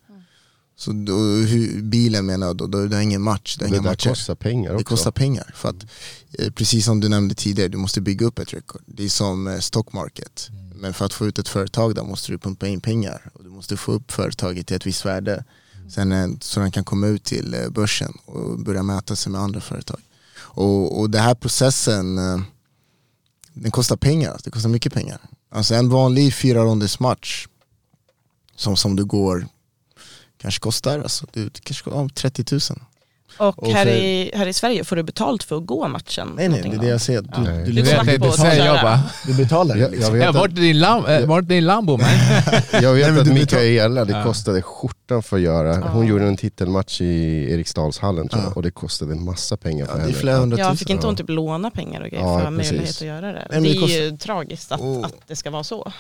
[0.80, 3.82] Så då, hur, bilen menar jag då, då, du har ingen match, Det inga där
[3.82, 4.10] matcher.
[4.10, 4.78] kostar pengar också.
[4.78, 5.52] Det kostar pengar.
[5.56, 5.86] För att,
[6.40, 8.82] eh, precis som du nämnde tidigare, du måste bygga upp ett rekord.
[8.86, 10.50] Det är som eh, stock market.
[10.76, 13.32] Men för att få ut ett företag där måste du pumpa in pengar.
[13.34, 15.44] Och du måste få upp företaget till ett visst värde.
[15.90, 19.42] Sen, eh, så den kan komma ut till eh, börsen och börja mäta sig med
[19.42, 20.00] andra företag.
[20.40, 22.42] Och, och den här processen, eh,
[23.54, 24.40] den kostar pengar.
[24.44, 25.20] Det kostar mycket pengar.
[25.52, 27.48] Alltså en vanlig fyra ronders match
[28.56, 29.48] som, som du går
[30.42, 32.62] kanske kostar, alltså, du, det kanske kostar ja, 30 000.
[33.40, 36.34] Och, Och här, för- i, här i Sverige får du betalt för att gå matchen?
[36.36, 37.22] Nej nej, det är det jag säger.
[37.22, 37.58] Du, Nej.
[37.58, 39.00] du, Du Du vet inte, säger jag bara.
[39.28, 40.16] du betalar Jag, liksom.
[40.16, 42.10] jag Ja, vet vart är din, lam, äh, vart är din Lambo man?
[42.82, 44.24] Jag vet Nej, men att du Mikaela, det Ja.
[44.24, 45.76] kostade skjortan för att göra.
[45.90, 46.10] Hon Ja.
[46.10, 48.56] gjorde en titelmatch i Eriksdalshallen tror jag, Ja.
[48.56, 50.18] och det kostade en massa pengar för Ja, det är henne.
[50.20, 50.72] flera hundratusen.
[50.72, 51.08] Ja, fick inte Ja.
[51.08, 52.72] hon typ låna pengar och grejer Ja, för att ha precis.
[52.72, 53.48] möjlighet att göra det?
[53.50, 55.06] men det det är ju tragiskt att, Oh.
[55.06, 55.92] att det ska vara så.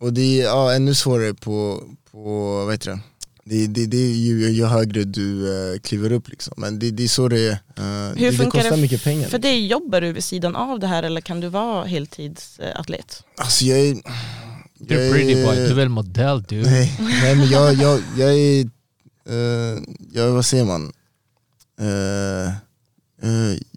[0.00, 1.80] Och det är ja, ännu svårare på,
[2.12, 2.18] på
[2.64, 2.98] vad heter det?
[3.46, 6.54] Det, det, det är ju, ju högre du eh, kliver upp liksom.
[6.56, 7.50] Men det, det är så det är.
[7.52, 9.28] Eh, Hur det, det funkar kostar det mycket pengar.
[9.28, 9.66] för dig?
[9.66, 13.22] Jobbar du vid sidan av det här eller kan du vara heltidsatlet?
[13.36, 13.96] Alltså jag är...
[14.78, 16.62] Du är jag pretty boy, är- du är väl modell du.
[16.62, 18.60] Nej, nej men jag, jag, jag är,
[19.28, 20.92] eh, jag, vad säger man?
[21.80, 22.52] Eh,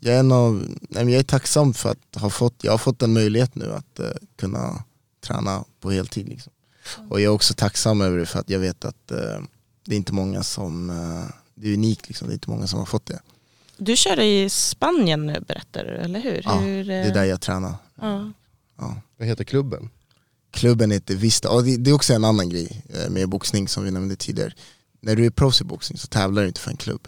[0.01, 0.53] jag, är en av,
[0.89, 3.73] nej, men jag är tacksam för att ha fått, jag har fått en möjlighet nu
[3.73, 3.99] att
[4.39, 4.84] kunna
[5.25, 6.30] träna på heltid.
[6.30, 6.53] Liksom.
[7.10, 9.12] Och jag är också tacksam över det för att jag vet att
[9.89, 12.80] det är inte många som, eh, det är unikt liksom, det är inte många som
[12.80, 13.19] har fått det.
[13.78, 16.41] Du kör i Spanien nu berättar du, eller hur?
[16.45, 17.73] Ja, hur Det är där jag tränar.
[18.02, 18.32] ja.
[18.80, 19.02] Ja.
[19.17, 19.89] Vad heter klubben?
[20.52, 23.84] Klubben heter Vista, och det, det är också en annan grej eh, med boxning som
[23.84, 24.54] vi nämnde tidigare.
[25.02, 27.08] När du är proffs i boxning så tävlar du inte för en klubb.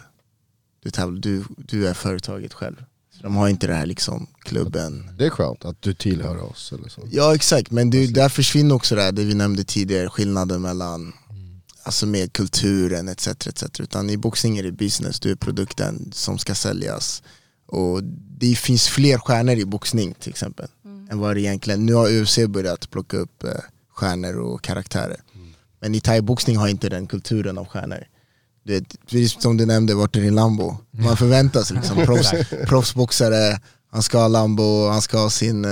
[0.82, 2.84] Du, tävlar, du, du är företaget själv.
[3.16, 5.10] Så de har inte det här liksom klubben.
[5.18, 7.02] Det är skönt att du tillhör oss eller så.
[7.10, 11.12] Ja exakt, men du, där försvinner också det här, det vi nämnde tidigare, skillnaden mellan
[11.82, 13.28] Alltså med kulturen etc.
[13.28, 13.80] etc.
[13.80, 17.22] Utan i boxning är det business, du är produkten som ska säljas.
[17.66, 18.04] Och
[18.38, 20.68] det finns fler stjärnor i boxning till exempel.
[21.10, 23.50] Än vad det egentligen, nu har UFC börjat plocka upp eh,
[23.90, 25.20] stjärnor och karaktärer.
[25.80, 28.06] Men i thaiboxning har inte den kulturen av stjärnor.
[28.62, 30.76] Du vet, precis som du nämnde, vart är din Lambo?
[30.90, 32.30] Man förväntar sig liksom proffs,
[32.66, 35.70] proffsboxare, han ska ha Lambo, han ska ha sin eh,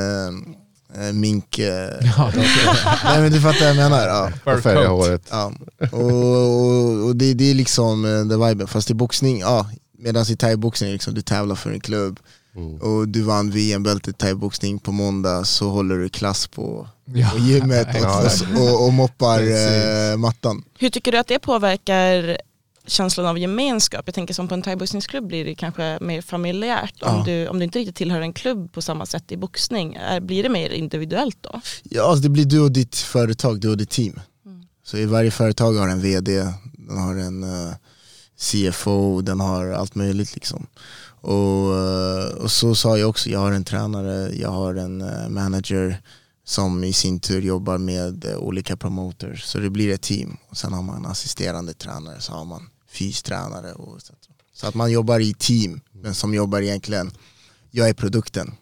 [1.13, 1.59] mink...
[1.59, 1.91] Eh,
[3.05, 4.07] nej men du fattar vad jag menar.
[4.07, 4.33] Ja.
[4.55, 5.23] Och färga håret.
[5.31, 5.53] Ja.
[5.93, 10.25] Och, och, och det, det är liksom uh, the viben, fast i boxning, ja, medan
[10.29, 12.21] i thaiboxning liksom, du tävlar för en klubb
[12.57, 12.81] Mm.
[12.81, 17.31] och du vann VM-bältet i thaiboxning på måndag så håller du klass på, Ja.
[17.31, 20.65] på gymmet Ja, och, och, och moppar eh, mattan.
[20.79, 22.39] Hur tycker du att det påverkar
[22.89, 24.03] känslan av gemenskap?
[24.07, 27.03] Jag tänker som på en thaiboxningsklubb blir det kanske mer familjärt.
[27.03, 27.23] Om, Ja.
[27.27, 30.43] du, om du inte riktigt tillhör en klubb på samma sätt i boxning, är, blir
[30.43, 31.61] det mer individuellt då?
[31.83, 34.21] Ja, alltså det blir du och ditt företag, du och ditt team.
[34.85, 37.75] Så i varje företag har en vd, den har en eh,
[38.39, 40.67] CFO, den har allt möjligt liksom.
[41.21, 45.29] Och, eh, och så sa jag också, jag har en tränare, jag har en eh,
[45.29, 46.03] manager
[46.45, 49.45] som i sin tur jobbar med olika promoters.
[49.45, 50.37] Så det blir ett team.
[50.49, 54.11] Och sen har man assisterande tränare, så har man fystränare och etc.
[54.55, 57.11] Så att man jobbar i team, men som jobbar egentligen,
[57.71, 58.55] jag är produkten.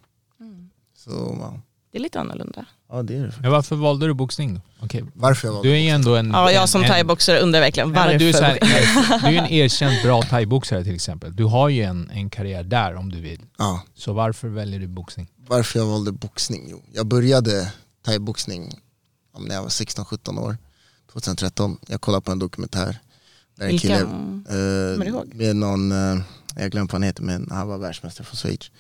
[0.96, 1.60] Så ja,
[1.92, 2.66] Det är lite annorlunda.
[2.88, 3.34] ja det är det.
[3.40, 4.60] Men varför valde du boxning?
[4.80, 5.04] Okej.
[5.14, 6.30] Varför jag valde Du är ändå en...
[6.30, 8.18] Ja, jag som thaiboxare undrar verkligen varför.
[8.18, 8.58] du, är så här,
[9.30, 11.36] du är en erkänt bra thaiboxare till exempel.
[11.36, 13.42] Du har ju en, en karriär där om du vill.
[13.58, 13.82] Ja.
[13.94, 15.28] Så varför väljer du boxning?
[15.48, 16.66] Varför jag valde boxning?
[16.70, 17.72] Jo, jag började
[18.04, 18.80] thaiboxning
[19.34, 20.56] ja, när jag var 16-17 år,
[21.12, 21.78] 2013.
[21.86, 22.98] Jag kollade på en dokumentär.
[23.56, 24.00] Där en kille,
[25.08, 25.34] ihåg?
[25.34, 26.20] med någon, eh,
[26.56, 28.70] jag glömde vad han heter, men han var världsmästare från Schweiz.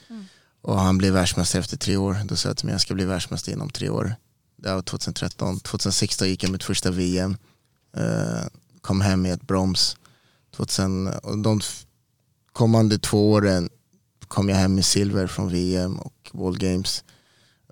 [0.62, 2.16] Och han blev världsmästare efter tre år.
[2.24, 4.14] Då sa jag till mig jag ska bli världsmästare inom tre år.
[4.56, 5.60] Det var 2013.
[5.60, 7.36] 2016 gick jag mitt första VM.
[7.96, 8.46] Eh,
[8.80, 9.96] kom hem med ett broms.
[10.56, 11.60] 2000, och de
[12.52, 13.68] kommande två åren
[14.28, 17.04] kom jag hem med silver från VM och World Games.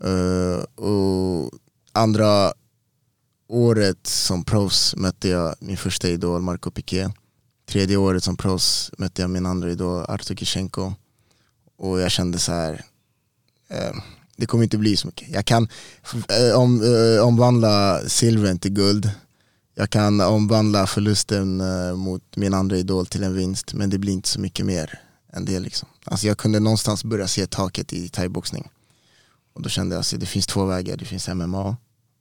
[0.01, 1.51] Eh, och
[1.93, 2.53] andra
[3.55, 7.09] året som proffs mötte jag min första idol Marco Piqué.
[7.67, 10.93] Tredje året som proffs mötte jag min andra idol Artur Kishenko.
[11.79, 12.85] Och jag kände så här,
[13.69, 13.95] eh,
[14.37, 15.29] det kommer inte bli så mycket.
[15.29, 15.69] Jag kan
[16.29, 19.11] eh, om, eh, omvandla silvern till guld.
[19.75, 23.75] Jag kan omvandla förlusten eh, mot min andra idol till en vinst.
[23.75, 25.01] Men det blir inte så mycket mer
[25.33, 25.59] än det.
[25.59, 25.89] Liksom.
[26.05, 28.71] Alltså jag kunde någonstans börja se taket i thaiboxning.
[29.53, 30.97] Och då kände jag att det finns två vägar.
[30.97, 31.77] Det finns MMA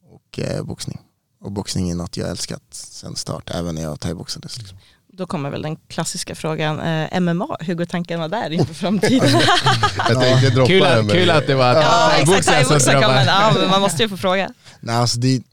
[0.09, 0.99] och eh, boxning.
[1.43, 4.57] Och boxning är något jag älskat sen start, även när jag thaiboxades.
[4.57, 4.77] Liksom.
[5.07, 9.29] Då kommer väl den klassiska frågan, eh, MMA, hur går tankarna där inför framtiden?
[10.09, 13.25] Jag tänkte droppa Kul, att- kul att det var ja exakt, thaiboxare som drömmer.
[13.25, 14.49] ja men man måste ju få fråga.
[14.79, 15.43] Nej, alltså det,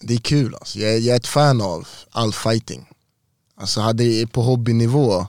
[0.00, 0.78] det är kul alltså.
[0.78, 2.86] jag, jag är ett fan av all fighting.
[3.60, 5.26] Alltså hade jag på hobbynivå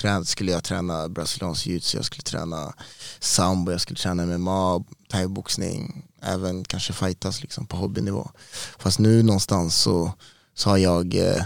[0.00, 2.74] trän, skulle jag träna brasiliansk jiu jag skulle träna
[3.20, 8.30] sambo, jag skulle träna MMA, thaiboxning, även kanske fightas liksom på hobbynivå.
[8.78, 10.12] Fast nu någonstans så,
[10.54, 11.44] så har jag eh,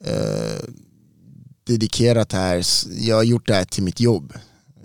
[0.00, 0.60] eh,
[1.64, 4.32] dedikerat det här, jag har gjort det här till mitt jobb.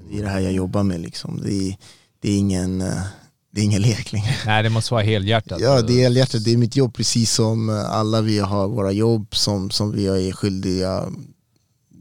[0.09, 1.41] Det är det här jag jobbar med liksom.
[1.43, 1.77] Det är,
[2.19, 3.03] det är, ingen, eh,
[3.51, 4.35] det är ingen lek längre.
[4.45, 5.61] Nej det måste vara helhjärtat.
[5.61, 9.35] Ja det är helhjärtat, det är mitt jobb precis som alla vi har våra jobb
[9.35, 11.09] som, som vi är skyldiga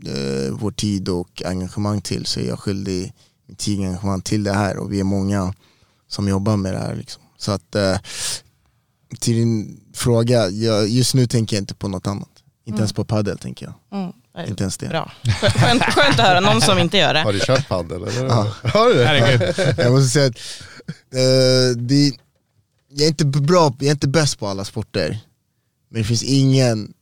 [0.06, 3.12] eh, vår tid och engagemang till så är jag skyldig
[3.46, 5.54] min tid och engagemang till det här och vi är många
[6.14, 6.94] som jobbar med det här.
[6.94, 7.22] Liksom.
[7.38, 7.96] Så att eh,
[9.20, 12.28] till din fråga, jag, just nu tänker jag inte på något annat.
[12.66, 14.00] Inte ens på padel tänker jag.
[14.00, 14.12] Mm.
[14.48, 14.88] Inte ens det.
[14.88, 15.12] Bra.
[15.40, 17.38] Skönt, skönt att höra någon som inte gör Har det.
[17.38, 18.24] du kört padel eller?
[18.26, 18.52] Ja.
[18.62, 19.74] Har du det?
[19.82, 20.36] Jag måste säga att
[21.14, 22.12] eh, det,
[22.88, 25.18] jag är inte bra, jag är inte bäst på alla sporter.
[25.90, 26.92] Men det finns ingen,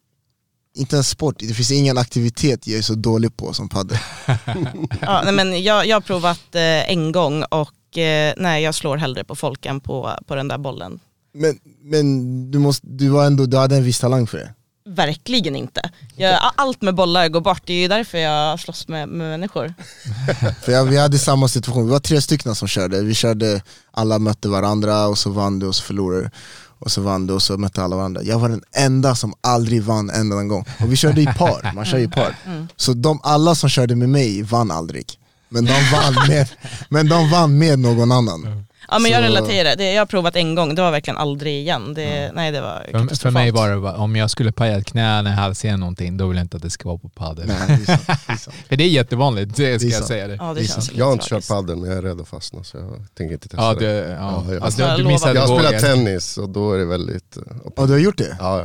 [0.77, 3.99] inte en sport, det finns ingen aktivitet jag är så dålig på som padel.
[5.01, 8.97] Ja, nej, men jag, jag har provat eh, en gång och eh, nej, jag slår
[8.97, 11.01] hellre på folk än på, på den där bollen.
[11.35, 14.55] Men, men du, måste, du, var ändå, du hade en viss talang för det.
[14.85, 15.91] Verkligen inte.
[16.17, 19.75] Jag, allt med bollar går bort, det är ju därför jag slåss med, med människor.
[20.63, 23.03] För jag, vi hade samma situation, vi var tre stycken som körde.
[23.03, 26.31] Vi körde, alla mötte varandra och så vann du och så förlorade du.
[26.79, 28.23] Och så vann du och så mötte alla varandra.
[28.23, 30.65] Jag var den enda som aldrig vann en enda gång.
[30.81, 32.37] Och vi körde i par, man kör i par.
[32.77, 35.19] Så de, alla som körde med mig vann aldrig.
[35.53, 36.49] Men de vann med,
[36.89, 38.65] men de vann med någon annan.
[38.91, 41.55] Ja men jag Så- relaterar, det, jag har provat en gång, det var verkligen aldrig
[41.61, 41.95] igen.
[41.95, 44.87] Det, Nej det var För, för mig var det bara, om jag skulle paja ett
[44.87, 47.47] knä, en halsen någonting, då vill jag inte att det ska vara på padel.
[47.47, 48.57] Nej, det är sant, det är sant.
[48.69, 50.35] För det är jättevanligt, det ska Det är jag säga det.
[50.35, 50.93] Ja det, Det känns.
[50.93, 53.49] Jag har inte kört padel men jag är rädd att fastna så jag tänker inte
[53.49, 53.87] testa Ja, det.
[53.93, 54.45] ja.
[54.49, 54.61] Ja, ja.
[54.65, 57.37] Alltså, Jag du missade Jag har spelat tennis och då är det väldigt...
[57.37, 57.43] eh,
[57.77, 58.37] Ja, du har gjort det?
[58.41, 58.65] Ja.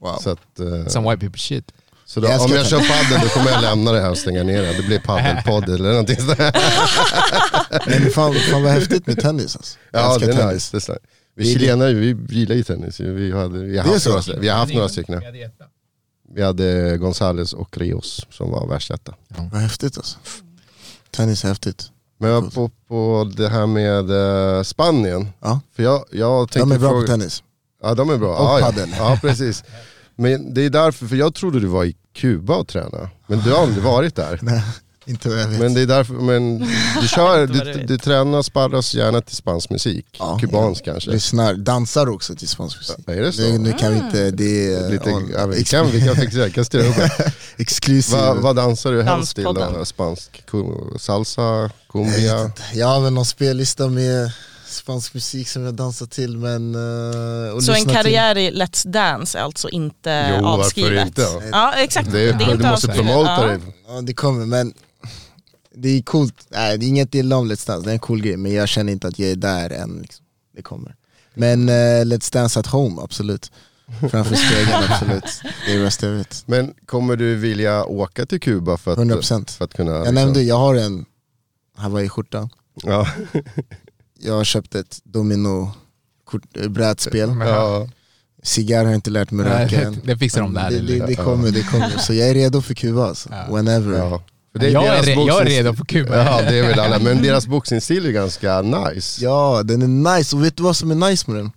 [0.00, 0.16] Wow.
[0.22, 1.72] Så, att, eh, Some white people shit.
[2.06, 4.42] Så då, Jag om jag kör padel då kommer jag lämna det här och stänga
[4.42, 4.72] ner det.
[4.76, 6.52] Det blir padelpodd eller någonting sådär.
[8.00, 9.78] Men fan, fan vad häftigt med tennis alltså.
[9.90, 10.72] Jag Ja det är tennis.
[10.72, 10.92] nice.
[10.92, 10.98] Det är.
[11.36, 13.00] Vi chilenare vi gillar ju tennis.
[13.00, 15.22] Vi, hade, vi, har haft några, vi har haft några stycken.
[16.34, 19.14] Vi hade Gonzales och Rios som var världsetta.
[19.28, 20.18] Vad häftigt alltså.
[21.10, 21.90] Tennis är häftigt.
[22.18, 25.28] Men på, på det här med eh, Spanien.
[25.40, 25.60] Ja.
[25.76, 27.42] För jag, jag tänkte De är bra på tennis.
[27.82, 28.36] Ja de är bra.
[28.36, 28.86] Och ja, ja.
[28.98, 29.64] Ja precis.
[30.16, 33.08] Men det är därför, för jag trodde du var i Kuba och tränade.
[33.26, 34.38] Men du har aldrig varit där.
[34.42, 34.62] Nej,
[35.04, 35.60] inte vad jag vet.
[35.60, 36.58] Men det är därför, men
[37.00, 40.06] du kör, du du, du tränar, sparras gärna till spansk musik.
[40.18, 40.38] Ja.
[40.40, 41.10] Kubansk kanske.
[41.10, 42.96] Lyssnar, dansar också till spansk musik.
[43.06, 43.42] Ja, är det så?
[43.42, 46.38] Nu, nu kan vi inte, det är Lite, on- ja, vi kan, vi kan fixa
[46.38, 47.32] det, jag kan styra upp det.
[47.56, 48.18] exklusiv.
[48.18, 49.84] Vad dansar du helst till då?
[49.84, 50.42] Spansk?
[50.98, 51.42] Salsa?
[51.42, 52.44] jag, Cumbia?
[52.44, 52.62] inte.
[52.74, 54.30] jag har väl någon spellista med
[54.74, 56.74] spansk musik som jag dansar till men...
[56.74, 61.06] eh, och Så en karriär i Let's Dance är alltså inte Jo, varför avskrivet?
[61.06, 61.26] inte?
[61.52, 62.96] Ja exakt, Det är, inte du måste avskrivet.
[62.96, 63.58] promota ja.
[63.58, 63.72] Till.
[63.88, 64.74] Ja det kommer men
[65.74, 68.22] det är coolt, nej det är inget illa om Let's Dance, det är en cool
[68.22, 69.98] grej men jag känner inte att jag är där än.
[70.02, 70.24] Liksom.
[70.56, 70.94] Det kommer.
[71.34, 71.72] Men eh,
[72.04, 73.52] Let's Dance at home, absolut.
[74.10, 75.24] Framför spegeln, absolut.
[75.66, 76.42] Det är det bästa jag vet.
[76.46, 79.50] Men kommer du vilja åka till Kuba för att, 100%.
[79.56, 79.92] för att kunna...
[79.92, 81.04] Jag nämnde, jag har en
[81.76, 82.48] Hawaii-skjorta.
[82.82, 83.08] Ja.
[84.24, 85.70] Jag har köpt ett domino
[86.54, 87.30] eh, brädspel.
[87.40, 87.88] Ja.
[88.42, 90.00] Cigarr har jag inte lärt mig röka än.
[90.04, 90.70] det fixar de där.
[90.70, 91.98] Det, det, det kommer, det kommer.
[91.98, 93.28] Så jag är redo för Kuba alltså.
[93.32, 93.54] Ja.
[93.54, 93.98] Whenever.
[93.98, 94.22] Ja.
[94.52, 96.16] För det är jag, är re, jag är redo på Kuba.
[96.16, 99.24] Ja det är väl alla, men deras boxningsstil är ganska nice.
[99.24, 100.36] Ja, den är nice.
[100.36, 101.50] Och vet du vad som är nice med den?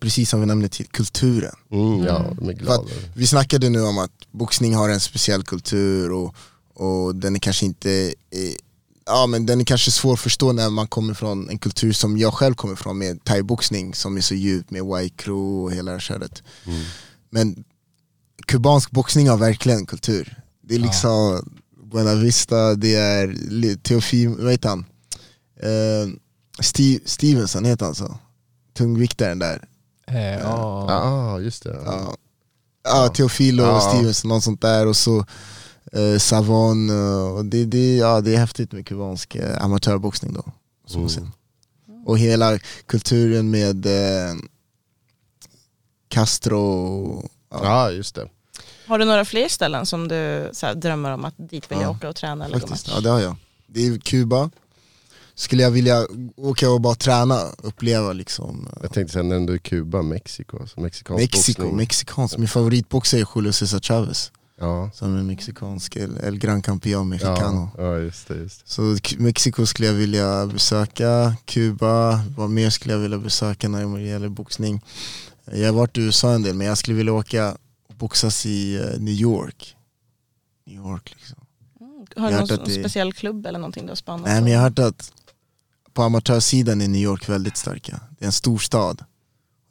[0.00, 1.54] Precis som vi nämnde till kulturen.
[1.72, 2.84] Mm, ja, de är För glada.
[3.14, 6.34] vi snackade nu om att boxning har en speciell kultur och,
[6.74, 7.90] och den är kanske inte
[8.30, 8.54] eh,
[9.08, 12.18] Ja men den är kanske svår att förstå när man kommer från en kultur som
[12.18, 15.92] jag själv kommer från med thaiboxning som är så djup med White Crew och hela
[15.92, 16.42] det köret.
[17.30, 17.64] Men
[18.46, 20.36] kubansk boxning har verkligen kultur.
[20.62, 21.48] Det är liksom
[21.92, 24.84] Buena Vista, det är Teofim, vad heter han?
[25.62, 26.12] Eh,
[26.60, 28.18] Steve, Stevenson heter han så?
[28.76, 29.68] Tungviktaren där.
[30.06, 30.86] Eh, ja.
[30.88, 31.80] Ja, just det.
[31.84, 32.16] Ja,
[32.84, 33.80] ja Teofilo och Ja.
[33.80, 35.26] Stevenson, något sånt där och så
[35.92, 40.44] eh, Savon, eh, och det, det, ja, det är häftigt med kubansk eh, amatörboxning då.
[40.86, 42.06] Så Mm.
[42.06, 44.34] Och hela kulturen med eh,
[46.08, 48.28] Castro, och- ja, Ja, just det.
[48.86, 51.86] Har du några fler ställen som du så här, drömmer om att dit vill jag
[51.86, 52.88] Ja, åka och träna eller faktiskt.
[52.88, 53.36] Ja det har jag.
[53.66, 54.50] Det är Kuba.
[55.34, 59.58] Skulle jag vilja åka och bara träna, uppleva liksom eh, Jag tänkte säga när du
[59.58, 61.76] Kuba, Mexiko, alltså mexikansk Mexiko, boxning.
[61.76, 62.38] mexikansk.
[62.38, 64.32] Min favoritboxare är Julio Cesar Chavez.
[64.60, 67.70] Ja, Som är mexikansk, El, El Gran Campeón Mexicano.
[67.76, 68.34] ja, ja, just det.
[68.34, 68.72] Just det.
[68.72, 74.02] Så Mexiko skulle jag vilja besöka, Kuba, vad mer skulle jag vilja besöka när det
[74.02, 74.80] gäller boxning?
[75.44, 77.56] Jag har varit i USA en del men jag skulle vilja åka
[77.88, 79.76] och boxas i eh, New York.
[80.66, 81.38] New York liksom.
[82.16, 84.44] Har du någon hört speciell klubb eller någonting du har spanat Nej på?
[84.44, 85.12] men jag har hört att
[85.92, 88.00] på amatörsidan är New York väldigt starka.
[88.18, 89.04] Det är en stor stad.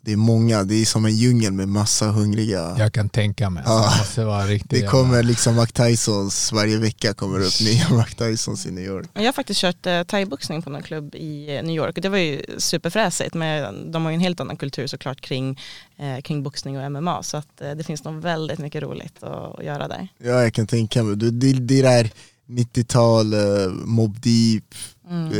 [0.07, 2.75] Det är många, det är som en djungel med massa hungriga.
[2.79, 3.63] Jag kan tänka mig.
[3.65, 3.91] Ja.
[3.93, 7.61] det måste vara riktigt Det jävla- kommer liksom Mike Tysons, varje vecka kommer det upp
[7.61, 9.09] nya Mike Tysons i New York.
[9.13, 12.09] Jag har faktiskt kört eh, thaiboxning på någon klubb i eh, New York och det
[12.09, 15.59] var ju superfräsigt men de har ju en helt annan kultur såklart kring,
[15.97, 19.59] eh, kring boxning och MMA så att eh, det finns nog väldigt mycket roligt att,
[19.59, 20.07] att göra där.
[20.17, 22.09] Ja jag kan tänka mig, det, det, det där
[22.49, 24.63] 90-tal, uh, Mob Deep,
[25.09, 25.33] Mm.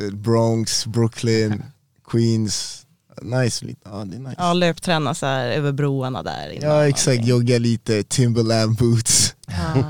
[0.00, 1.62] eh, Bronx, Brooklyn,
[2.10, 2.79] Queens.
[3.22, 3.80] Nice, lite.
[3.84, 4.34] ja det är nice.
[4.38, 6.58] Ja, löpträna så här över broarna där.
[6.62, 9.34] Ja exakt, jogga lite, Timberland boots.
[9.46, 9.84] Ja.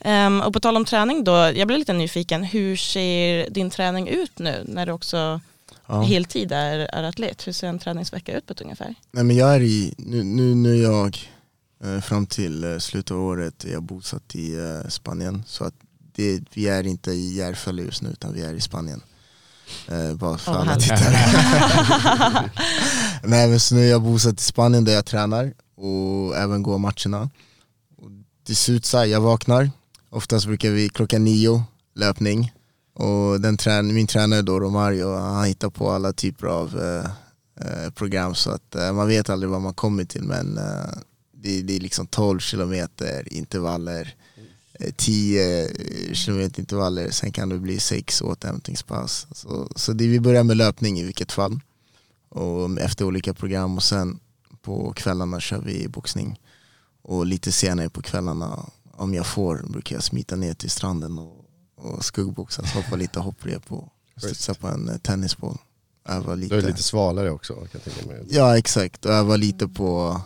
[0.00, 4.08] Ehm, och på tal om träning då, jag blir lite nyfiken, hur ser din träning
[4.08, 5.40] ut nu när du också
[5.86, 6.00] Ja.
[6.00, 7.46] heltid är, är atlet?
[7.46, 8.94] Hur ser en träningsvecka ut på ett ungefär?
[9.10, 11.18] Nej men jag är i, nu, nu, nu är jag
[11.84, 15.42] eh, fram till eh, slutet av året är jag bosatt i eh, Spanien.
[15.46, 15.74] Så att
[16.14, 19.00] det, vi är inte i Järfälla just nu utan vi är i Spanien.
[19.88, 21.18] Eh, bara för Åh, alla tittare.
[23.22, 26.78] Nej men så nu är jag bosatt i Spanien där jag tränar och även går
[26.78, 27.30] matcherna.
[27.98, 28.10] Och
[28.46, 29.70] det ser ut så här, jag vaknar,
[30.10, 32.52] oftast brukar vi klockan nio, löpning.
[32.94, 37.10] Och den trän min tränare då, Romario, han hittar på alla typer av eh,
[37.60, 40.98] eh, program så att eh, man vet aldrig vad man kommer till men eh,
[41.36, 44.23] det, det är liksom 12 kilometer intervaller, eh,
[44.96, 45.68] 10
[46.14, 49.26] kilometer intervaller, sen kan det bli 6 återhämtningspass.
[49.32, 51.60] Så, så det, vi börjar med löpning i vilket fall
[52.28, 54.20] och efter olika program och sen
[54.62, 56.40] på kvällarna kör vi boxning
[57.02, 61.44] och lite senare på kvällarna om jag får brukar jag smita ner till stranden och,
[61.76, 65.58] och skuggboxas, hoppa lite hopprep och studsa på en eh, tennisboll.
[66.08, 68.26] Öva Du är lite svalare också kan jag tänka mig.
[68.28, 70.20] Ja exakt, och öva lite på,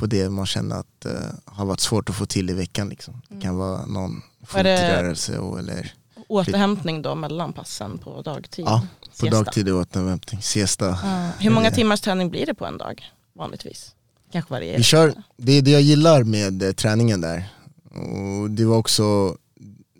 [0.00, 1.12] på det man känner att uh,
[1.44, 2.88] har varit svårt att få till i veckan.
[2.88, 3.22] Liksom.
[3.28, 5.94] Det kan vara någon fotrörelse och, eller
[6.28, 8.64] Återhämtning då mellan passen på dagtid?
[8.64, 9.36] ja, på Siesta.
[9.36, 10.86] dagtid är återhämtning, siesta.
[10.86, 11.30] Ja.
[11.38, 13.94] Hur många timmars träning blir det på en dag vanligtvis?
[14.32, 14.76] Kanske varierar.
[14.76, 17.48] Vi kör, det är det jag gillar med eh, träningen där.
[17.90, 19.36] Och det var också,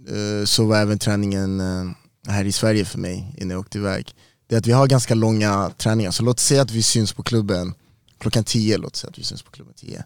[0.09, 1.91] eh, så var även träningen eh,
[2.33, 4.15] här i Sverige för mig innan jag åkte iväg.
[4.47, 7.23] Det är att vi har ganska långa träningar, så låt säga att vi syns på
[7.23, 7.75] klubben
[8.21, 10.05] klockan 10, låt säga att vi syns på klubben 10.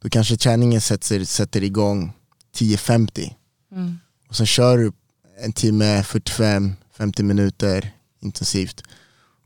[0.00, 2.12] Då kanske träningen sätter, sätter igång
[2.56, 3.34] 10.50
[3.72, 3.98] Mm.
[4.28, 4.92] och sen kör du
[5.40, 8.82] en timme, 45-50 minuter intensivt.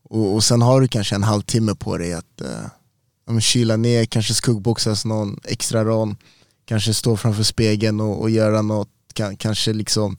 [0.02, 2.42] Och, och sen har du kanske en halvtimme på dig att
[3.26, 6.16] men kyla ner, kanske skuggboxas någon extra ron,
[6.64, 10.16] kanske stå framför spegeln och, och göra något, kan, kanske liksom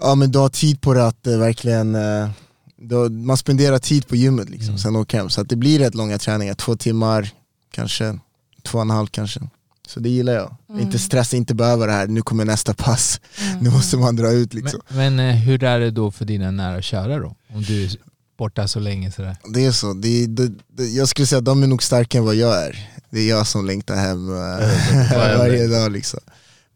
[0.00, 2.30] Ja men du har tid på det att eh, verkligen eh,
[2.78, 4.78] du, Man spenderar tid på gymmet liksom, Mm.
[4.78, 5.30] sen åker hem.
[5.30, 7.30] Så det blir rätt långa träningar, två timmar,
[7.70, 8.18] kanske
[8.62, 9.40] två och en halv kanske.
[9.86, 10.56] Så det gillar jag.
[10.68, 10.80] Mm.
[10.82, 13.20] Inte stressa, inte behöva det här, nu kommer nästa pass,
[13.60, 14.80] nu måste man dra ut liksom.
[14.88, 17.34] Men, men eh, hur är det då för dina nära och kära då?
[17.54, 17.90] Om du är
[18.38, 19.36] borta så länge sådär.
[19.54, 22.24] Det är så, det, det, det, jag skulle säga att de är nog starkare än
[22.26, 22.90] vad jag är.
[23.10, 26.20] Det är jag som längtar hem eh, varje dag liksom.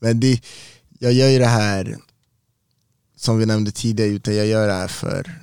[0.01, 0.41] Men det,
[0.99, 1.97] jag gör ju det här,
[3.17, 5.41] som vi nämnde tidigare, utan jag gör det här för,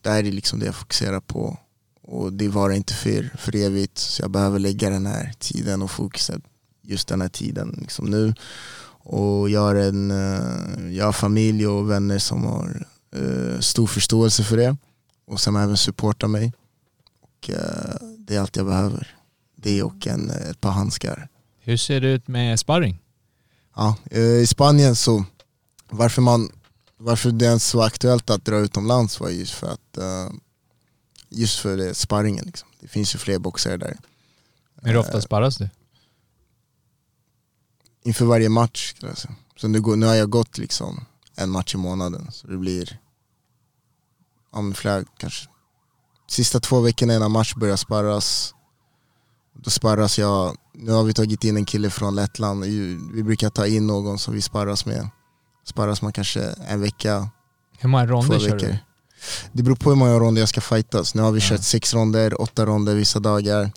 [0.00, 1.58] det här är liksom det jag fokuserar på.
[2.02, 5.90] Och det varar inte för, för evigt, så jag behöver lägga den här tiden och
[5.90, 6.42] fokuset
[6.82, 8.34] just den här tiden liksom nu.
[9.10, 14.44] Och jag har, en, eh, jag har familj och vänner som har eh, stor förståelse
[14.44, 14.76] för det
[15.26, 16.52] och som även supportar mig.
[17.20, 19.16] Och, eh, det är allt jag behöver.
[19.56, 21.28] Det och en, eh, ett par handskar.
[21.60, 22.98] Hur ser det ut med sparring?
[23.76, 25.24] Ja, eh, I Spanien så,
[25.90, 26.52] varför, man,
[26.98, 30.30] varför det ens var aktuellt att dra utomlands var just för att eh,
[31.28, 32.44] just för det, sparringen.
[32.44, 32.68] Liksom.
[32.80, 33.98] Det finns ju fler boxare där.
[34.82, 35.70] Hur ofta sparras du?
[38.02, 39.34] Inför varje match skulle jag säga.
[39.56, 41.04] Så nu, går, nu har jag gått liksom
[41.36, 42.32] en match i månaden.
[42.32, 42.98] Så det blir
[44.52, 45.48] men flera, kanske
[46.28, 48.54] sista två veckorna innan match börjar sparras.
[49.54, 52.64] Då sparras jag, nu har vi tagit in en kille från Lettland.
[53.12, 55.08] Vi brukar ta in någon som vi sparras med.
[55.68, 57.28] Sparras man kanske en vecka,
[57.78, 58.76] Hur många ronder kör du?
[59.52, 61.14] Det beror på hur många ronder jag ska fightas.
[61.14, 63.70] Nu har vi kört sex ronder, åtta ronder vissa dagar.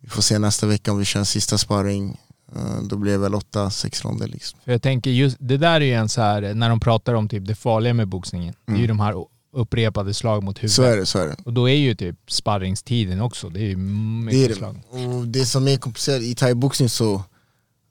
[0.00, 2.20] Vi får se nästa vecka om vi kör en sista sparring.
[2.56, 4.58] Eh, Då blir det väl åtta, sex ronder liksom.
[4.64, 7.28] För jag tänker just, det där är ju en så här, när de pratar om
[7.28, 9.14] typ det farliga med boxningen, det är ju de här
[9.56, 10.72] upprepade slag mot huvudet.
[10.74, 11.36] Så är det, så är det.
[11.44, 14.54] Och då är ju typ sparringstiden också, det är ju mycket Det är det.
[14.54, 14.80] slag.
[14.90, 17.22] Och det som är komplicerat, i thaiboxning så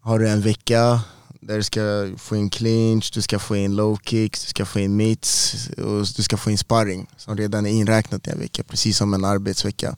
[0.02, 1.00] har du en vecka
[1.48, 4.80] där du ska få in clinch, du ska få in low kicks, du ska få
[4.80, 8.64] in mitts och du ska få in sparring som redan är inräknat i en vecka,
[8.64, 9.96] precis som en arbetsvecka.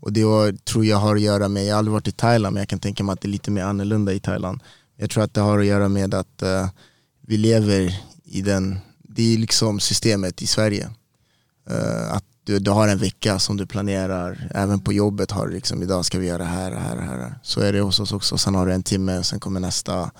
[0.00, 2.54] Och det har, tror jag har att göra med, jag har aldrig varit i Thailand
[2.54, 4.60] men jag kan tänka mig att det är lite mer annorlunda i Thailand.
[4.96, 6.68] Jag tror att det har att göra med att uh,
[7.20, 10.90] vi lever i den, det är liksom systemet i Sverige.
[11.70, 15.52] Uh, att du, du har en vecka som du planerar, även på jobbet har du
[15.52, 17.38] liksom idag ska vi göra det här, det här, det här.
[17.42, 20.10] Så är det hos oss också, sen har du en timme, sen kommer nästa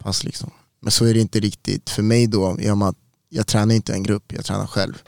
[0.00, 0.50] pass liksom.
[0.80, 2.96] Men så är det inte riktigt för mig då, i och med att
[3.28, 5.02] jag tränar inte en grupp, jag tränar själv.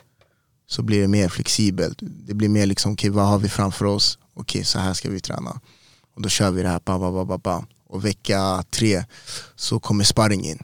[0.67, 4.19] Så blir det mer flexibelt, det blir mer liksom, okej vad har vi framför oss?
[4.33, 5.61] Okej så här ska vi träna.
[6.15, 7.65] Och då kör vi det här, ba, ba, ba, ba, ba.
[7.87, 9.03] och vecka tre
[9.55, 10.63] så kommer sparring in.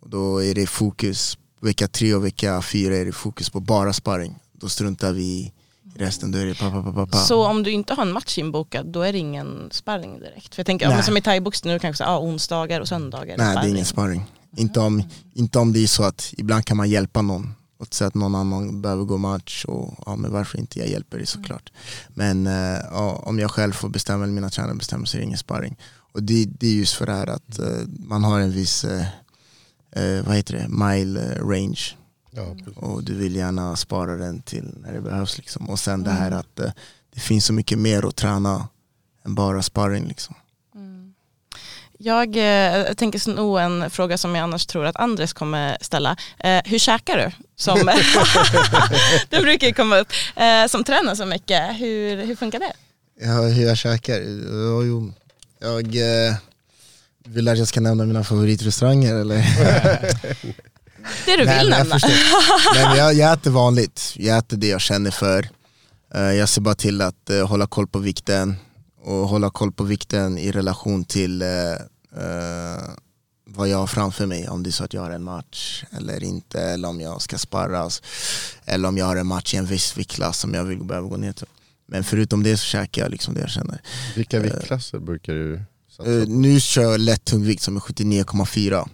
[0.00, 3.92] Och då är det fokus, vecka tre och vecka fyra är det fokus på bara
[3.92, 4.38] sparring.
[4.52, 5.52] Då struntar vi i
[5.94, 7.18] resten, då är det pa, pa, pa, pa, pa.
[7.18, 10.54] Så om du inte har en match inbokad, då är det ingen sparring direkt?
[10.54, 13.36] För jag tänker, ja, men som i thaiboxning nu kanske så, ah, onsdagar och söndagar
[13.38, 14.24] Nej det är ingen sparring.
[14.56, 15.02] Inte om,
[15.34, 17.54] inte om det är så att ibland kan man hjälpa någon.
[17.78, 21.16] Låt säga att någon annan behöver gå match och ja men varför inte, jag hjälper
[21.18, 21.72] dig såklart.
[22.08, 25.24] Men eh, ja, om jag själv får bestämma, eller mina tränare bestämmer så är det
[25.24, 25.76] ingen sparring.
[26.12, 29.06] Och det, det är just för det här att eh, man har en viss, eh,
[29.92, 31.80] eh, vad heter det, mile range.
[32.36, 32.76] Ja, precis.
[32.76, 35.70] Och du vill gärna spara den till när det behövs liksom.
[35.70, 36.70] Och sen det här att eh,
[37.14, 38.68] det finns så mycket mer att träna
[39.24, 40.34] än bara sparring liksom.
[41.98, 46.16] Jag eh, tänker sno en fråga som jag annars tror att Andres kommer ställa.
[46.38, 47.30] Eh, hur käkar du?
[47.56, 47.78] Som,
[49.30, 50.08] det brukar ju komma upp.
[50.36, 52.72] Eh, som tränar så mycket, hur, hur funkar det?
[53.20, 54.14] Ja, hur jag käkar?
[54.14, 55.12] Ja, jo,
[55.58, 56.34] jag eh,
[57.24, 59.44] vill att jag ska nämna mina favoritrestauranger eller?
[61.26, 61.94] Det du Nej, vill nämna.
[61.94, 62.10] förstår.
[62.74, 65.48] Nej, men jag, jag äter vanligt, jag äter det jag känner för.
[66.14, 68.56] Eh, jag ser bara till att eh, hålla koll på vikten
[69.02, 71.48] och hålla koll på vikten i relation till eh,
[72.16, 72.82] eh,
[73.46, 74.48] vad jag har framför mig.
[74.48, 77.38] Om det är så att jag har en match eller inte, eller om jag ska
[77.38, 78.02] sparras.
[78.64, 81.16] Eller om jag har en match i en viss viktklass som jag vill behöva gå
[81.16, 81.46] ner till.
[81.86, 83.80] Men förutom det så käkar jag liksom det jag känner.
[84.16, 85.62] Vilka viktklasser brukar du
[85.96, 86.30] satsa på?
[86.30, 88.88] nu kör jag lätt tungvikt som är 79,4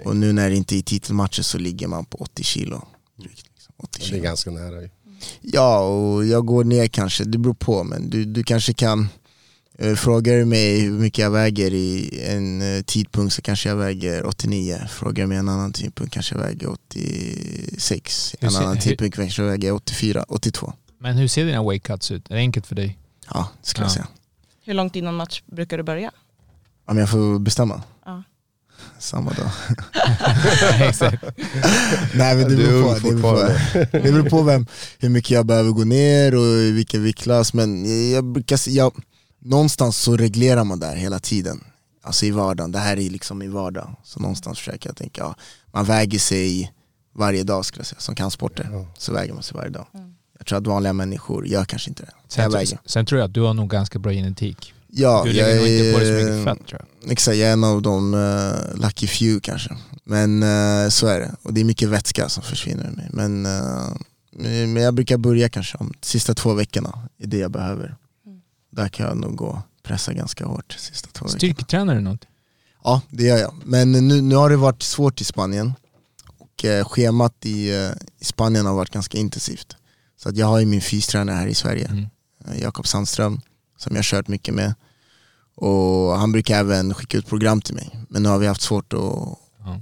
[0.00, 0.06] Okej.
[0.06, 2.82] och nu när det inte är titelmatcher så ligger man på 80 kilo.
[3.18, 3.74] Drygt, liksom.
[3.76, 4.22] 80 Det är kilo.
[4.22, 4.88] ganska nära ju.
[5.40, 9.08] Ja, och jag går ner kanske, det beror på men du, du kanske kan
[9.78, 13.76] eh, Frågar du mig hur mycket jag väger i en eh, tidpunkt så kanske jag
[13.76, 18.60] väger 89 Frågar du mig en annan tidpunkt kanske jag väger 86 Hur En ser-
[18.60, 22.30] annan hur- tidpunkt kanske jag väger 84, 82 Men hur ser dina weight cuts ut?
[22.30, 22.98] Är det enkelt för dig?
[23.34, 23.94] Ja, det skulle jag Ja.
[23.94, 24.06] säga
[24.64, 26.10] Hur långt innan match brukar du börja?
[26.84, 27.82] Om jag får bestämma?
[28.98, 29.50] Samma dag.
[32.14, 33.52] Nej men det beror på, det beror på,
[33.92, 34.66] det beror på vem,
[34.98, 38.92] hur mycket jag behöver gå ner och i vilken viktklass Men jag brukar jag,
[39.40, 41.64] någonstans så reglerar man där hela tiden.
[42.02, 43.96] Alltså i vardagen, det här är liksom i vardag.
[44.04, 45.34] Så någonstans försöker jag tänka, ja,
[45.72, 46.72] man väger sig
[47.14, 48.68] varje dag skulle jag säga, som kan sporter.
[48.72, 48.86] Ja.
[48.98, 49.86] Så väger man sig varje dag.
[50.38, 52.12] Jag tror att vanliga människor gör kanske inte det.
[52.28, 54.74] Sen, sen tror jag att du har nog ganska bra genetik.
[54.88, 57.12] Ja, Du jag lägger nog inte på dig så mycket fett tror jag.
[57.12, 59.76] Exakt, jag är en av de uh, lucky few kanske.
[60.04, 61.34] Men eh, så är det.
[61.42, 63.08] Och det är mycket vätska som försvinner ur mig.
[63.12, 63.96] Men, eh,
[64.66, 67.96] men jag brukar börja kanske om sista två veckorna, är det jag behöver.
[68.72, 71.38] Där kan jag nog gå pressa ganska hårt sista två veckorna.
[71.38, 72.24] Styrketränar du något?
[72.84, 73.54] Ja, det gör jag.
[73.64, 75.72] Men nu, nu har det varit svårt i Spanien.
[76.38, 79.76] Och eh, schemat i, eh, i Spanien har varit ganska intensivt.
[80.16, 82.06] Så att jag har ju min fystränare här i Sverige, Mm.
[82.62, 83.40] Jakob Sandström,
[83.76, 84.74] som jag har kört mycket med.
[85.54, 87.90] Och han brukar även skicka ut program till mig.
[88.08, 89.00] Men nu har vi haft svårt att...
[89.64, 89.80] Ja.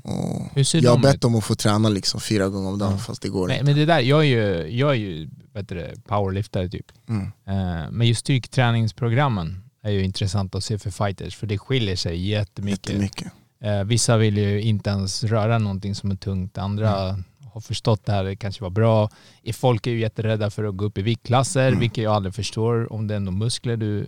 [0.73, 2.99] Jag har bett om att få träna liksom fyra gånger om dagen Ja.
[2.99, 3.65] fast det går Men, inte.
[3.65, 6.87] men det där, jag är ju, jag är ju det, powerliftare typ.
[7.09, 7.23] Mm.
[7.47, 12.29] Eh, men just styrketräningsprogrammen är ju intressant att se för fighters för det skiljer sig
[12.29, 12.89] jättemycket.
[12.89, 13.33] Jättemycket.
[13.65, 17.25] Eh, vissa vill ju inte ens röra någonting som är tungt, andra Mm.
[17.55, 19.11] Har förstått det här, det kanske var bra.
[19.43, 21.81] I Folk är ju jätterädda för att gå upp i viktklasser, Mm.
[21.81, 24.07] vilket jag aldrig förstår om det är ändå muskler du,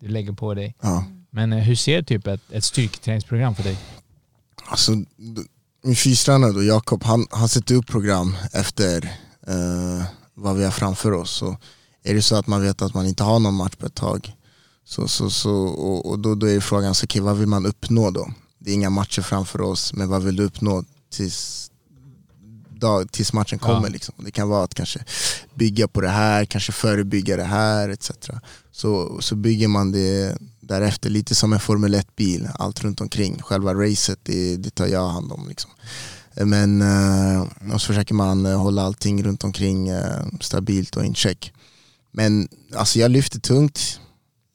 [0.00, 0.74] du lägger på dig.
[0.80, 1.04] Ja.
[1.30, 3.78] Men eh, hur ser typ ett, ett styrketräningsprogram för dig?
[4.64, 4.92] Alltså,
[5.84, 9.04] min fystränare Jakob, han, han sätter upp program efter
[9.46, 11.30] eh, vad vi har framför oss.
[11.30, 11.56] Så
[12.02, 14.32] är det så att man vet att man inte har någon match på ett tag,
[14.84, 18.10] så, så, så, och, och då, då är frågan, så, okay, vad vill man uppnå
[18.10, 18.30] då?
[18.58, 21.70] Det är inga matcher framför oss, men vad vill du uppnå tills
[22.82, 23.88] dag, tills matchen kommer.
[23.88, 23.92] Ja.
[23.92, 24.14] Liksom.
[24.18, 25.04] Det kan vara att kanske
[25.54, 28.10] bygga på det här, kanske förebygga det här etc.
[28.72, 33.42] Så, så bygger man det därefter, lite som en Formel 1-bil, allt runt omkring.
[33.42, 35.48] Själva racet, det, det tar jag hand om.
[35.48, 35.70] Liksom.
[36.34, 41.14] Men eh, och så försöker man eh, hålla allting runt omkring eh, stabilt och in
[41.14, 41.52] check.
[42.12, 44.00] Men alltså jag lyfter tungt,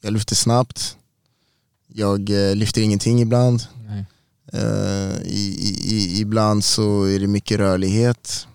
[0.02, 0.98] jag lyfter snabbt,
[1.88, 3.64] jag lyfter ingenting ibland.
[3.88, 4.06] Nej.
[4.54, 8.48] Eh, i, i, ibland så är det mycket rörlighet.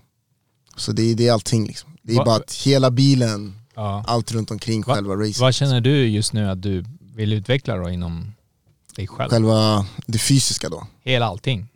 [0.77, 1.97] Så det, är- det är allting liksom.
[2.03, 4.05] Det är Va- bara att hela bilen, Ja.
[4.07, 5.41] allt runt omkring Va- själva racet.
[5.41, 6.85] Vad känner du just nu att du
[7.15, 8.33] vill utveckla då inom
[8.97, 9.31] dig själv?
[9.31, 10.87] Själva det fysiska då.
[11.01, 11.69] Hela allting.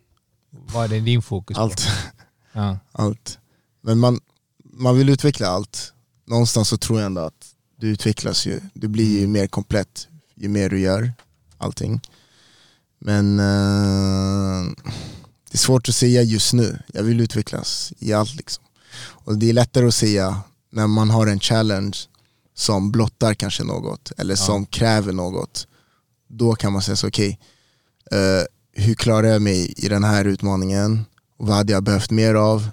[0.50, 1.60] Vad är din fokus på?
[1.62, 1.86] Allt.
[2.52, 2.78] Ja.
[2.92, 3.38] allt.
[3.82, 4.20] Men man,
[4.64, 5.92] man vill utveckla allt.
[6.26, 7.46] Någonstans så tror jag ändå att
[7.80, 8.60] du utvecklas ju.
[8.74, 11.12] Du blir ju mer komplett ju mer du gör
[11.58, 12.00] allting.
[12.98, 14.72] Men eh,
[15.50, 16.78] det är svårt att säga just nu.
[16.92, 18.64] Jag vill utvecklas i allt liksom.
[18.98, 20.40] Och det är lättare att säga
[20.72, 21.98] när man har en challenge
[22.54, 25.66] som blottar kanske något eller som kräver något.
[26.28, 27.38] Då kan man säga så okej,
[28.10, 31.04] eh, hur klarar jag mig i den här utmaningen?
[31.36, 32.68] Vad hade jag behövt mer av?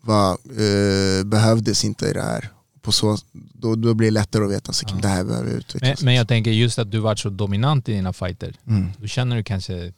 [0.00, 2.50] Vad eh, behövdes inte i det här?
[2.82, 6.02] På så, då, då blir det lättare att veta så, det här behöver Men, utvecklas.
[6.02, 8.56] men jag tänker just att du varit så dominant i dina fighter.
[8.66, 8.90] Mm.
[8.98, 9.92] Då känner du kanske...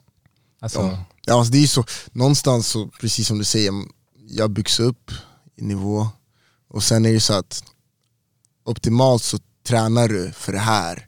[0.60, 1.04] Alltså, Ja.
[1.26, 3.72] Ja, alltså det är ju så, någonstans så, precis som du säger,
[4.28, 5.10] jag byggs upp
[5.56, 6.08] i nivå
[6.68, 7.64] och sen är det så att
[8.64, 11.06] optimalt så tränar du för det här,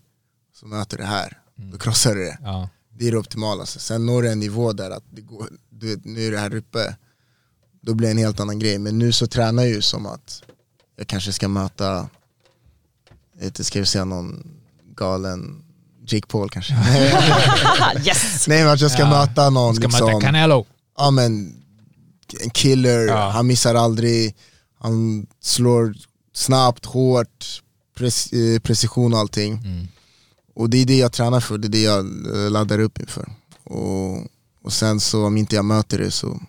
[0.61, 1.39] så möter du det här,
[1.72, 2.39] då krossar du det.
[2.43, 2.68] ja.
[2.99, 3.79] Det är det optimalaste.
[3.79, 6.97] Sen når du en nivå där att det går, du nu är det här uppe,
[7.81, 8.79] då blir det en helt annan grej.
[8.79, 10.43] Men nu så tränar jag ju som att
[10.97, 12.09] jag kanske ska möta,
[13.42, 14.47] inte, ska jag säga någon
[14.97, 15.62] galen
[16.07, 16.72] Jake Paul kanske?
[18.07, 18.47] yes!
[18.49, 19.11] Nej men att jag ska Ja.
[19.11, 20.66] möta någon Ska liksom, möta Canelo.
[20.99, 21.62] ja men
[22.40, 23.28] en killer, Ja.
[23.30, 24.34] han missar aldrig,
[24.78, 25.94] han slår
[26.34, 27.62] snabbt, hårt,
[27.97, 29.53] pres, eh, precision och allting.
[29.53, 29.88] Mm.
[30.55, 31.99] Och det är det jag tränar för, det är det jag
[32.44, 33.28] eh, laddar upp inför.
[33.64, 34.16] Och,
[34.62, 36.40] och sen så om inte jag möter det så,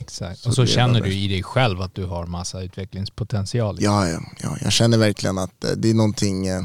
[0.00, 0.40] Exakt.
[0.40, 3.78] Så Och så känner du i dig själv att du har massa utvecklingspotential.
[3.80, 6.62] ja, ja, ja jag känner verkligen att eh, det är någonting, eh,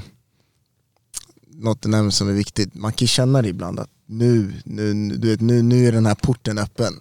[1.55, 2.73] något du nämner som är viktigt.
[2.73, 6.15] Man kan känna det ibland att nu, nu, du vet, nu, nu är den här
[6.15, 6.93] porten öppen.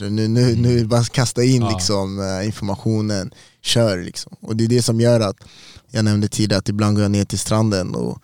[0.00, 1.70] Nu, nu, nu, nu är det bara att kasta in Ja.
[1.70, 3.30] liksom, eh, informationen,
[3.62, 4.36] kör liksom.
[4.40, 5.36] Och det är det som gör att,
[5.90, 8.22] jag nämnde tidigare att ibland går jag ner till stranden och,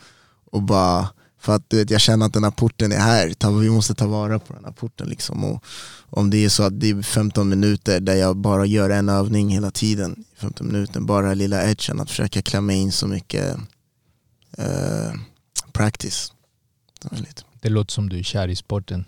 [0.53, 1.09] och bara
[1.41, 3.95] för att du vet, jag känner att den här porten är här, ta, vi måste
[3.95, 5.45] ta vara på den här porten liksom.
[5.45, 5.65] Och
[6.11, 9.49] om det är så att det är 15 minuter där jag bara gör en övning
[9.49, 13.57] hela tiden, 15 minuter, bara lilla edgen, att försöka klämma in så mycket
[14.59, 15.13] eh,
[15.73, 16.33] practice.
[17.61, 19.05] Det låter som du är kär i sporten.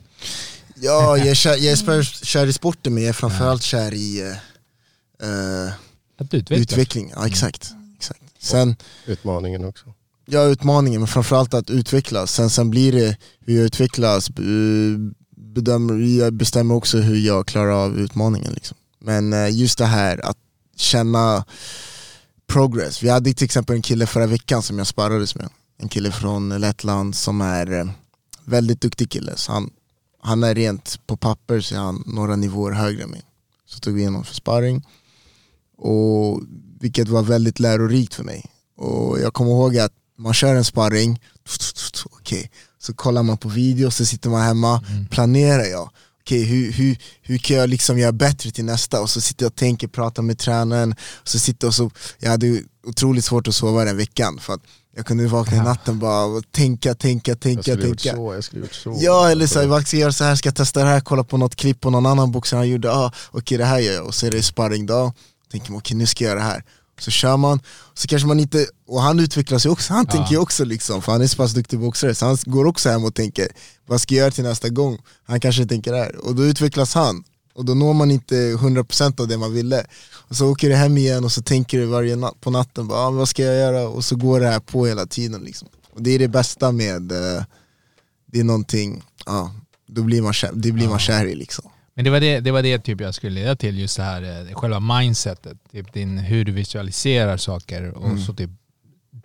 [0.74, 3.94] Ja, jag är, kär, jag är spär- kär i sporten men jag är framförallt kär
[3.94, 4.20] i
[5.20, 5.72] eh, eh,
[6.50, 7.12] utveckling.
[7.16, 7.72] Ja, exakt.
[7.96, 8.20] exakt.
[8.38, 8.76] Sen,
[9.06, 9.94] Utmaningen också
[10.30, 12.32] ja utmaningen men framförallt att utvecklas.
[12.32, 14.98] Sen, sen blir det hur jag utvecklas, eh,
[15.36, 18.52] bedömer, jag bestämmer också hur jag klarar av utmaningen.
[18.52, 18.76] Liksom.
[18.98, 20.36] Men eh, just det här att
[20.76, 21.44] känna
[22.46, 23.02] progress.
[23.02, 25.48] Vi hade till exempel en kille förra veckan som jag sparrades med.
[25.78, 27.90] En kille från Lettland som är eh,
[28.44, 29.36] väldigt duktig kille.
[29.36, 29.70] Så han,
[30.22, 33.22] han är rent på papper så är han några nivåer högre än mig.
[33.66, 34.86] Så tog vi in honom för sparring.
[35.76, 36.40] Och,
[36.80, 38.44] vilket var väldigt lärorikt för mig.
[38.76, 41.20] Och jag kommer ihåg att man kör en sparring,
[42.04, 45.90] okej, så kollar man på video, så sitter man hemma, planerar jag.
[46.22, 49.00] Okej, hur, hur, hur kan jag liksom göra bättre till nästa?
[49.00, 50.94] Och så sitter jag och tänker, pratar med tränaren,
[51.24, 54.38] så sitter och så, jag hade otroligt svårt att sova den veckan.
[54.38, 54.60] För att
[54.96, 58.16] jag kunde vakna i natten bara och tänka, tänka, Jag tänka, skulle gjort tänka.
[58.16, 58.98] så, jag skulle gjort så.
[59.00, 60.12] Ja eller så, vad ska jag göra?
[60.12, 62.58] Så här, ska jag testa det här, kolla på något klipp på någon annan boxare
[62.58, 65.12] han gjorde, ah, okej det här gör jag, och så är det sparringdag,
[65.50, 66.64] tänker man okej nu ska jag göra det här
[67.00, 67.60] Så kör man,
[67.94, 70.12] så kanske man inte, och han utvecklas ju också, han Ja.
[70.16, 72.88] tänker ju också liksom, för han är så pass duktig boxare, så han går också
[72.90, 73.48] hem och tänker,
[73.86, 74.98] vad ska jag göra till nästa gång?
[75.24, 77.24] Han kanske tänker det här, och då utvecklas han,
[77.54, 80.98] och då når man inte 100% av det man ville och så åker du hem
[80.98, 83.88] igen och så tänker du varje natt på natten, bara, ah, vad ska jag göra?
[83.88, 85.68] Och så går det här på hela tiden liksom.
[85.94, 87.42] Och det är det bästa med, eh,
[88.32, 89.54] det är någonting, ja,
[89.88, 91.64] då blir man kär, det blir man kär i liksom.
[92.00, 94.48] Men det var det, det var det typ jag skulle leda till, just det här
[94.48, 95.58] eh, själva mindsetet.
[95.72, 98.18] Typ din, hur du visualiserar saker och Mm.
[98.20, 98.50] så typ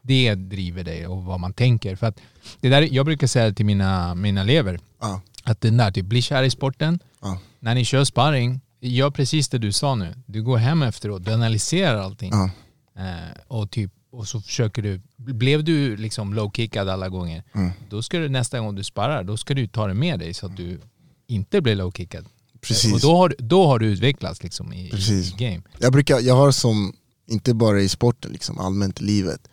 [0.02, 1.96] det driver dig och vad man tänker.
[1.96, 2.20] För att
[2.62, 6.22] det där, jag brukar säga till mina, mina elever Ja, att den där, typ, bli
[6.22, 7.00] kär i sporten.
[7.22, 7.40] Ja.
[7.60, 10.14] När ni kör sparring, gör precis det du sa nu.
[10.26, 12.32] Du går hem efteråt, du analyserar allting.
[12.34, 12.50] ja,
[12.98, 17.72] Eh, och, typ, och så försöker du, blev du liksom low-kickad alla gånger, Mm.
[17.90, 20.46] då ska du nästa gång du sparrar, då ska du ta det med dig så
[20.46, 20.80] att du
[21.28, 22.26] inte blir low-kickad.
[22.68, 22.94] Precis.
[22.94, 25.34] Och då har, då har du utvecklats liksom i, Precis.
[25.34, 25.62] i game.
[25.80, 26.94] Jag brukar, jag har som,
[27.28, 29.48] inte bara i sporten, liksom, allmänt i livet,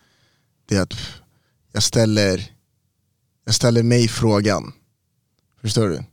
[0.65, 0.93] det är att
[1.71, 2.51] jag ställer,
[3.45, 4.73] jag ställer mig frågan.
[5.61, 6.03] Förstår du?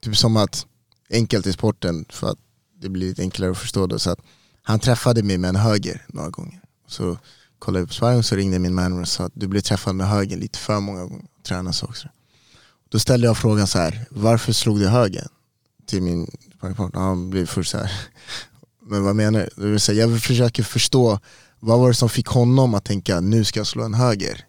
[0.00, 0.66] Typ som att,
[1.10, 2.38] enkelt i sporten för att
[2.80, 4.20] det blir lite enklare att förstå det, så att
[4.62, 6.60] han träffade mig med en höger några gånger.
[6.86, 7.18] Så
[7.58, 9.94] kollade jag på sparring och så ringde min manager och sa att du blev träffad
[9.94, 11.26] med höger lite för många gånger.
[11.42, 12.08] Tränaren sa också.
[12.88, 15.26] Då ställde jag frågan så här, varför slog du höger?
[15.90, 17.92] Till min sparringpartner, han blev först så här.
[18.86, 19.78] Men vad menar du?
[19.78, 21.18] Säga, jag försöker förstå
[21.60, 24.44] vad var det som fick honom att tänka nu ska jag slå en höger?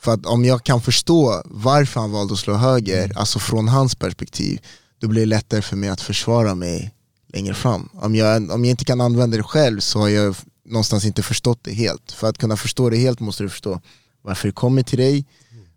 [0.00, 3.94] För att om jag kan förstå varför han valde att slå höger, alltså från hans
[3.94, 4.60] perspektiv,
[5.00, 6.94] då blir det lättare för mig att försvara mig
[7.32, 7.88] längre fram.
[7.92, 10.36] Om jag, om jag inte kan använda det själv så har jag
[10.66, 12.12] någonstans inte förstått det helt.
[12.12, 13.80] För att kunna förstå det helt måste du förstå
[14.22, 15.24] varför det kommer till dig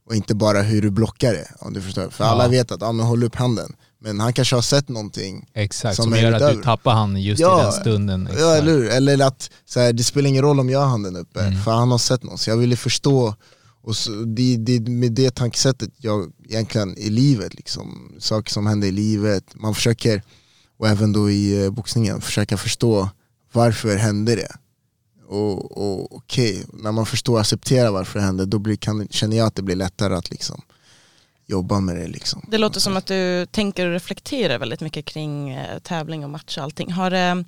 [0.05, 1.47] och inte bara hur du blockar det.
[1.59, 2.09] Om du förstår.
[2.09, 2.29] För Ja.
[2.29, 3.75] alla vet att, ja men håll upp handen.
[4.05, 7.39] Men han kanske har sett någonting Exakt, Som som, gör att du tappar han just
[7.41, 8.23] Ja, i den stunden.
[8.31, 8.61] Ja Exakt.
[8.61, 8.89] eller hur?
[8.89, 11.63] Eller att så här, det spelar ingen roll om jag har handen uppe, Mm.
[11.63, 12.39] för han har sett något.
[12.39, 13.35] Så jag ville förstå,
[13.81, 18.87] och så, det, det, med det tankesättet jag egentligen i livet, liksom, saker som händer
[18.87, 20.21] i livet, man försöker,
[20.79, 23.09] och även då i eh, boxningen, försöka förstå
[23.53, 24.51] varför hände det?
[25.27, 29.37] Och, och okej, när man förstår och accepterar varför det hände, då blir, kan, känner
[29.37, 30.61] jag att det blir lättare att liksom,
[31.47, 32.07] jobba med det.
[32.07, 32.45] Liksom.
[32.51, 36.57] Det låter som att du tänker och reflekterar väldigt mycket kring eh, tävling och match
[36.57, 36.91] och allting.
[36.91, 37.45] Har det,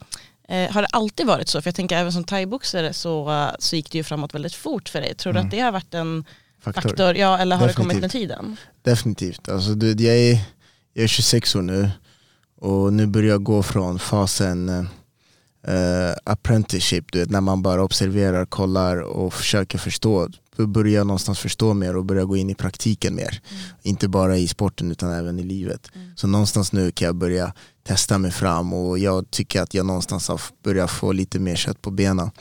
[0.50, 1.62] eh, har det alltid varit så?
[1.62, 4.90] För jag tänker även som thaiboxare så, eh, så gick det ju framåt väldigt fort
[4.90, 5.16] för dig.
[5.16, 5.48] Tror du Mm.
[5.48, 6.26] att det har varit en
[6.62, 6.82] Faktor.
[6.82, 7.16] faktor?
[7.16, 8.30] Ja, eller har det kommit Definitivt.
[8.30, 8.58] med tiden?
[8.82, 9.50] Definitivt.
[9.50, 10.40] Alltså, du, jag, är,
[10.94, 11.90] jag är 26 år nu
[12.62, 14.70] och nu börjar jag gå från fasen
[15.68, 20.30] eh, apprenticeship, du vet, när man bara observerar, kollar och försöker förstå.
[20.58, 23.42] Då börjar jag någonstans förstå mer och börja gå in i praktiken mer.
[23.84, 25.92] Inte bara i sporten utan även i livet.
[26.16, 27.54] Så någonstans nu kan jag börja
[27.88, 31.82] testa mig fram och jag tycker att jag någonstans har börjat få lite mer kött
[31.82, 32.32] på benen.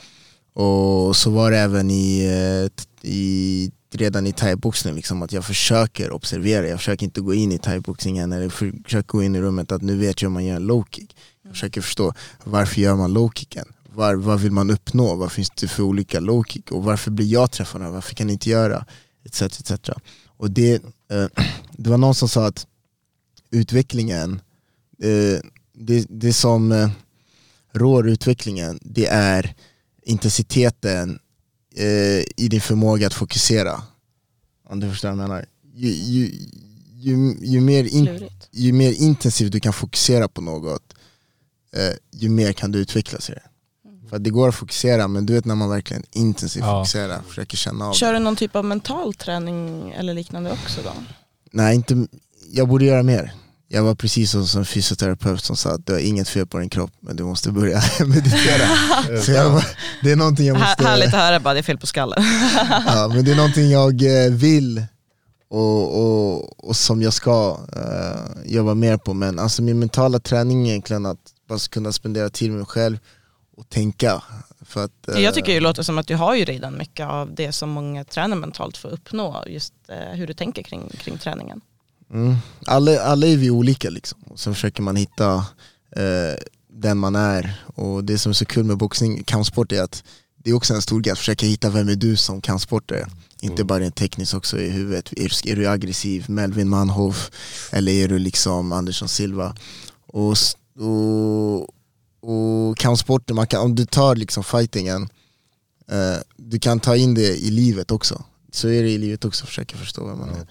[0.53, 6.11] Och så var det även i, eh, i redan i thaiboxning, liksom, att jag försöker
[6.11, 9.81] observera, jag försöker inte gå in i thaiboxningen eller försöker gå in i rummet att
[9.81, 11.15] nu vet jag hur man gör en low kick.
[11.43, 12.13] Jag försöker förstå
[12.43, 13.65] varför gör man low kicken?
[13.97, 15.15] Var, vad vill man uppnå?
[15.15, 16.71] Vad finns det för olika low kick?
[16.71, 17.81] Och varför blir jag träffad?
[17.81, 18.85] Varför kan jag inte göra?
[19.25, 19.89] Etc, etc.
[20.25, 21.27] Och det, eh,
[21.71, 22.67] det var någon som sa att
[23.51, 24.41] utvecklingen,
[25.03, 25.39] eh,
[25.73, 26.89] det, det som eh,
[27.73, 29.55] rår utvecklingen, det är
[30.03, 31.19] intensiteten
[31.75, 33.81] eh, i din förmåga att fokusera.
[34.69, 35.45] Om du förstår vad jag menar.
[35.73, 36.25] Ju, ju,
[36.93, 40.93] ju, ju, mer, in, ju mer intensivt du kan fokusera på något,
[41.73, 43.46] eh, ju mer kan du utvecklas i det.
[44.09, 46.79] För att det går att fokusera, men du vet när man verkligen intensivt Ja.
[46.83, 50.89] fokuserar, försöker känna av Kör du någon typ av mental träning eller liknande också då?
[51.51, 52.07] Nej, inte,
[52.51, 53.33] jag borde göra mer.
[53.69, 56.69] Jag var precis som, som fysioterapeut som sa att du har inget fel på din
[56.69, 58.67] kropp, men du måste börja meditera.
[59.23, 59.63] Så jag,
[60.03, 60.83] det är någonting jag Här, måste...
[60.83, 62.23] härligt att höra bara, det är fel på skallen.
[62.87, 64.85] ja, men det är någonting jag eh, vill
[65.49, 69.13] och, och, och som jag ska uh, jobba mer på.
[69.13, 72.97] Men alltså min mentala träning är egentligen att bara kunna spendera tid med mig själv
[73.57, 74.23] och tänka.
[74.61, 77.35] För att, eh, Jag tycker det låter som att du har ju redan mycket av
[77.35, 81.17] det som många tränar mentalt för att uppnå, just eh, hur du tänker kring, kring
[81.17, 81.61] träningen.
[82.13, 82.35] Mm.
[82.65, 84.19] Alla, alla är vi olika liksom.
[84.29, 85.33] Och så försöker man hitta
[85.91, 86.35] eh,
[86.67, 87.61] den man är.
[87.75, 90.03] Och det som är så kul med boxning, kampsport är att
[90.43, 93.07] det är också en stor grej att försöka hitta vem är du som kampsportare.
[93.41, 95.13] Inte bara rent tekniskt också i huvudet.
[95.13, 97.31] Är, är du aggressiv, Melvin Manhoff
[97.71, 99.55] eller är du liksom Andersson Silva?
[100.07, 100.35] Och,
[100.79, 101.69] och,
[102.27, 105.09] och kampsporten, man kan, om du tar liksom fightingen,
[105.91, 108.23] eh, du kan ta in det i livet också.
[108.51, 110.47] Så är det i livet också, försöka förstå vem man är.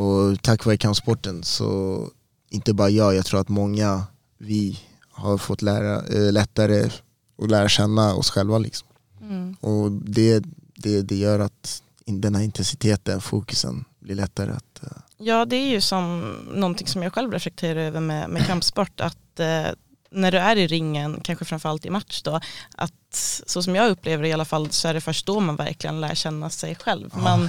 [0.00, 2.08] Och tack vare kampsporten så,
[2.50, 4.02] inte bara jag, jag tror att många
[4.38, 4.78] vi
[5.10, 6.90] har fått lära, eh, lättare
[7.42, 8.58] att lära känna oss själva.
[8.58, 8.88] Liksom.
[9.20, 9.54] Mm.
[9.60, 10.44] Och det,
[10.76, 14.82] det, det gör att in- den här intensiteten, fokusen blir lättare att...
[14.82, 19.00] eh, Ja, det är ju som någonting som jag själv reflekterar över med, med kampsport,
[19.00, 19.66] att eh,
[20.14, 22.40] när du är i ringen, kanske framförallt i match då,
[22.76, 22.92] att
[23.46, 26.00] så som jag upplever det i alla fall så är det först då man verkligen
[26.00, 27.10] lär känna sig själv.
[27.16, 27.48] Man,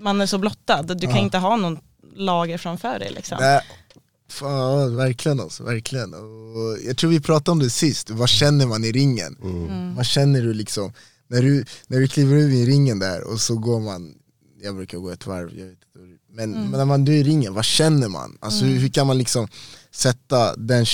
[0.00, 1.22] man är så blottad, du kan Ja.
[1.22, 1.78] inte ha någon
[2.16, 3.38] lager framför dig liksom.
[3.40, 3.60] Nej,
[4.30, 6.14] fan, ja, verkligen alltså, verkligen.
[6.14, 9.36] Och jag tror vi pratade om det sist, vad känner man i ringen?
[9.42, 9.94] Mm.
[9.94, 10.92] Vad känner du liksom,
[11.28, 14.14] när du, när du kliver ur i ringen där och så går man,
[14.62, 15.84] jag brukar gå ett varv, jag vet inte,
[16.32, 16.62] men, Mm.
[16.70, 18.38] men när man du är i ringen, vad känner man?
[18.40, 19.48] Alltså hur, hur kan man liksom
[19.90, 20.86] sätta den,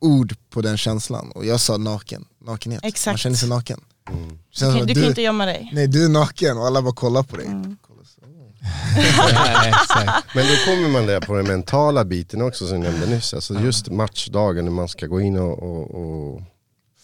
[0.00, 1.30] ord på den känslan?
[1.34, 3.20] Och jag sa naken, nakenhet, man Exakt.
[3.20, 3.80] känner sig naken.
[4.10, 4.38] Mm.
[4.50, 5.70] Känns Du kan, att du kan inte gömma dig.
[5.72, 7.46] Nej du är naken och alla bara kollar på dig.
[7.46, 7.76] Mm.
[8.94, 10.22] Ja.
[10.34, 13.34] Men då kommer man där på den mentala biten också som jag nämnde nyss.
[13.34, 16.42] Alltså just matchdagen när man ska gå in och, och, och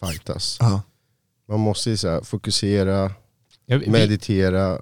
[0.01, 0.57] fightas.
[0.61, 0.83] Ja.
[1.49, 3.13] Man måste ju så här fokusera,
[3.67, 4.73] Ja, vi, meditera,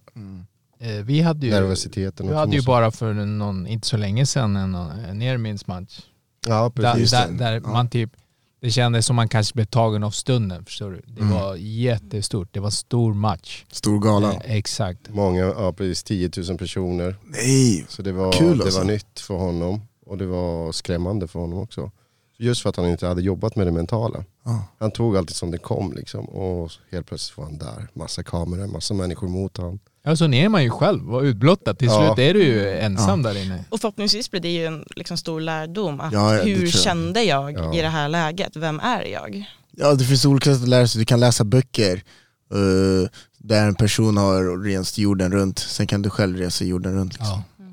[0.81, 2.29] eh, vi hade ju, nervositeten.
[2.29, 6.01] vi hade ju bara för någon, inte så länge sedan en, en Nermins match.
[6.47, 7.11] Ja precis.
[7.11, 7.35] där, det.
[7.39, 7.69] där Ja.
[7.71, 8.11] man typ,
[8.61, 11.03] det kändes som man kanske blev tagen av stunden, förstår du?
[11.07, 11.35] Det Mm.
[11.35, 13.65] var jättestort, det var stor match.
[13.73, 14.33] Stor gala.
[14.33, 15.09] Eh, exakt.
[15.09, 17.17] Många, ja precis 10 000 personer.
[17.25, 18.79] Nej, Så det var, Kul det alltså.
[18.79, 21.91] var nytt för honom och det var skrämmande för honom också.
[22.39, 24.25] Just för att han inte hade jobbat med det mentala.
[24.45, 24.65] Ja.
[24.79, 27.89] Han tog alltid som det kom liksom och helt plötsligt var han där.
[27.95, 29.79] Massa kameror, massa människor mot han.
[30.07, 31.75] Ja, så är man ju själv och utblottad.
[31.75, 32.15] Till Ja.
[32.15, 33.65] slut är du ju ensam där inne.
[33.69, 36.01] Och förhoppningsvis blir det ju en liksom, stor lärdom.
[36.01, 37.75] Att Ja, ja, hur kände jag Ja.
[37.75, 38.57] i det här läget?
[38.57, 39.45] Vem är jag?
[39.77, 42.03] Ja det finns olika sätt att lära sig, du kan läsa böcker
[42.53, 47.13] eh, där en person har rest jorden runt, sen kan du själv resa jorden runt.
[47.13, 47.27] Liksom.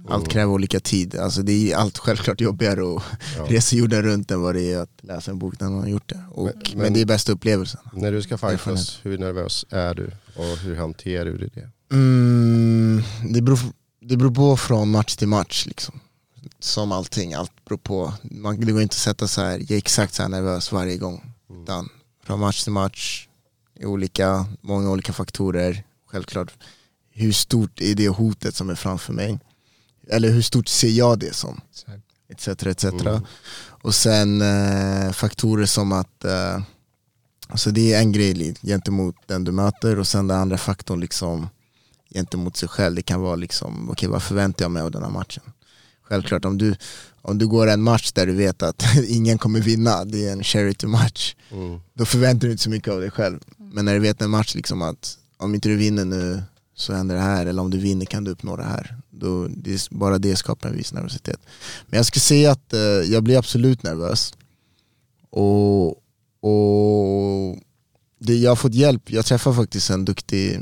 [0.07, 0.13] Ja.
[0.13, 3.03] Allt kräver olika tid, alltså det är allt självklart jobbigare att
[3.37, 3.45] Ja.
[3.49, 6.09] resa jorden runt än vad det är att läsa en bok när man har gjort
[6.09, 6.23] det.
[6.31, 7.81] Och, Men- men, men- det är bästa upplevelsen.
[7.93, 10.11] När du ska fightas, hur nervös är du?
[10.35, 11.69] Och hur hanterar du det?
[11.91, 13.59] Mm, det, beror,
[14.01, 15.99] det beror på från match till match liksom.
[16.59, 18.13] Som allting, allt beror på.
[18.23, 20.97] Man, det går inte att sätta så här, jag är exakt så här nervös varje
[20.97, 21.33] gång.
[21.63, 21.89] Utan
[22.23, 23.27] från match till match,
[23.79, 25.83] olika, många olika faktorer.
[26.07, 26.53] Självklart,
[27.11, 29.39] hur stort är det hotet som är framför mig?
[30.07, 31.61] Eller hur stort ser jag det som?
[32.29, 32.47] Etc.
[32.47, 32.83] etc.
[32.83, 33.25] Mm.
[33.81, 36.59] Och sen eh, faktorer som att eh,
[37.51, 41.49] Alltså det är en grej gentemot den du möter och sen den andra faktorn liksom
[42.13, 42.95] gentemot sig själv.
[42.95, 45.43] Det kan vara liksom, okej vad förväntar jag mig av den här matchen?
[46.01, 46.75] Självklart om du,
[47.21, 50.43] om du går en match där du vet att ingen kommer vinna, det är en
[50.43, 51.79] charity match, Mm.
[51.93, 53.39] då förväntar du inte så mycket av dig själv.
[53.57, 56.43] Men när du vet en match liksom att om inte du vinner nu
[56.75, 58.97] så händer det här, eller om du vinner kan du uppnå det här.
[59.09, 61.39] Då, det bara det skapar en viss nervositet.
[61.87, 64.33] Men jag skulle säga att eh, jag blir absolut nervös.
[65.29, 65.87] Och,
[66.41, 67.57] och
[68.19, 70.59] det, jag har fått hjälp, jag träffade faktiskt en duktig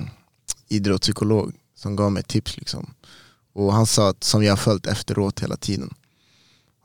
[0.69, 2.57] idrottspsykolog som gav mig tips.
[2.57, 2.93] Liksom.
[3.53, 5.93] Och han sa, att, som jag har följt efteråt hela tiden,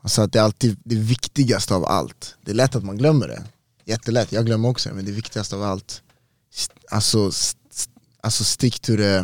[0.01, 2.35] han sa att det är alltid det viktigaste av allt.
[2.41, 3.43] Det är lätt att man glömmer det,
[3.85, 6.01] jättelätt, jag glömmer också men det viktigaste av allt,
[6.91, 7.59] alltså, st-
[8.21, 9.15] alltså stick to the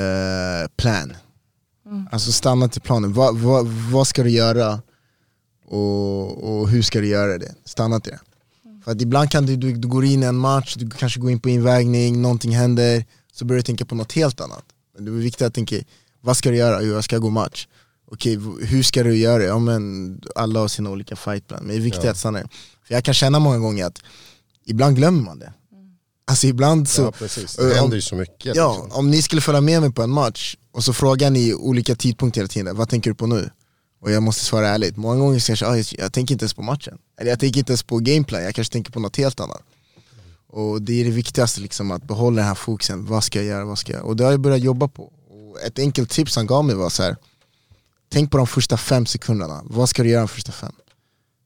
[0.00, 1.12] eh, plan.
[2.12, 4.80] Alltså stanna till planen, vad, vad, vad ska du göra
[5.66, 7.54] och, och hur ska du göra det?
[7.64, 8.20] Stanna till det.
[8.84, 11.30] För att ibland kan du, du, du går in i en match, du kanske går
[11.30, 13.04] in på invägning, någonting händer,
[13.38, 14.64] så börjar du tänka på något helt annat.
[14.94, 15.76] Men det är viktigt att tänka,
[16.20, 16.82] vad ska du göra?
[16.82, 17.66] Jo, jag ska gå match.
[18.10, 19.44] Okej, hur ska du göra det?
[19.44, 22.10] Ja, men alla har sina olika fightplan, men det är viktigt Ja.
[22.10, 22.40] att stanna.
[22.86, 23.98] För jag kan känna många gånger att
[24.66, 25.52] ibland glömmer man det.
[26.28, 28.56] Alltså ibland så, ja precis, det händer ju så mycket.
[28.56, 28.98] Ja, liksom.
[28.98, 32.40] om ni skulle följa med mig på en match och så frågar ni olika tidpunkter
[32.40, 33.50] hela tiden, vad tänker du på nu?
[34.00, 36.62] Och jag måste svara ärligt, många gånger jag, ah, jag, jag tänker inte ens på
[36.62, 36.98] matchen.
[37.20, 39.62] Eller jag tänker inte ens på gameplan, jag kanske tänker på något helt annat.
[40.56, 43.64] Och det är det viktigaste, liksom, att behålla den här fokusen, vad ska jag göra,
[43.64, 44.06] vad ska jag göra?
[44.08, 45.02] Och det har jag börjat jobba på.
[45.28, 47.16] Och ett enkelt tips han gav mig var så här.
[48.08, 50.72] tänk på de första fem sekunderna, vad ska du göra de första fem?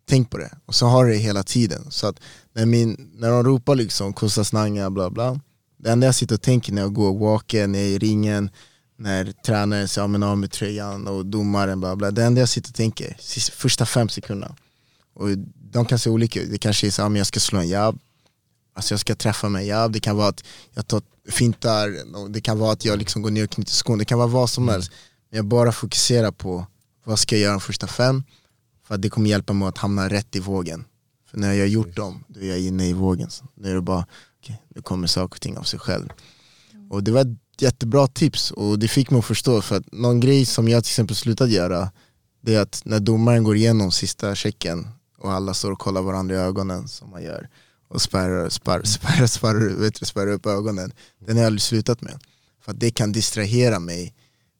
[0.08, 1.86] Tänk på det, och så har du det hela tiden.
[1.90, 2.20] Så att
[2.52, 5.40] när, min, när de ropar liksom Kosta Snanga bla bla,
[5.76, 8.50] det enda jag sitter och tänker när jag går walken, när jag är i ringen,
[8.96, 12.10] när tränaren säger ja, men av med tröjan och domaren bla bla.
[12.10, 14.56] Det enda jag sitter och tänker sista- första fem sekunderna.
[15.14, 15.28] Och
[15.72, 16.50] de kan se olika ut.
[16.50, 17.98] Det kanske är så att jag ska slå en jab,
[18.80, 19.92] alltså jag ska träffa en jab.
[19.92, 23.44] Det kan vara att jag tar fintar, det kan vara att jag liksom går ner
[23.44, 23.98] och knyter skon.
[23.98, 24.90] Det kan vara vad som helst.
[25.30, 26.66] Men jag bara fokuserar på
[27.04, 28.24] vad ska jag göra de första fem,
[28.86, 30.84] för att det kommer hjälpa mig att hamna rätt i vågen.
[31.30, 33.30] För när jag har gjort dem, då är jag inne i vågen.
[33.30, 34.06] Så Nu är det bara,
[34.42, 36.08] okej, nu kommer saker och ting av sig själv.
[36.90, 40.20] Och det var ett jättebra tips och det fick mig att förstå, för att någon
[40.20, 41.90] grej som jag till exempel slutat göra,
[42.42, 46.34] det är att när domaren går igenom sista checken och alla står och kollar varandra
[46.34, 47.48] i ögonen som man gör
[47.90, 52.18] och spärrar, spärrar, spärrar, spärrar, vet du, upp ögonen, den har jag aldrig slutat med.
[52.64, 54.14] För att det kan distrahera mig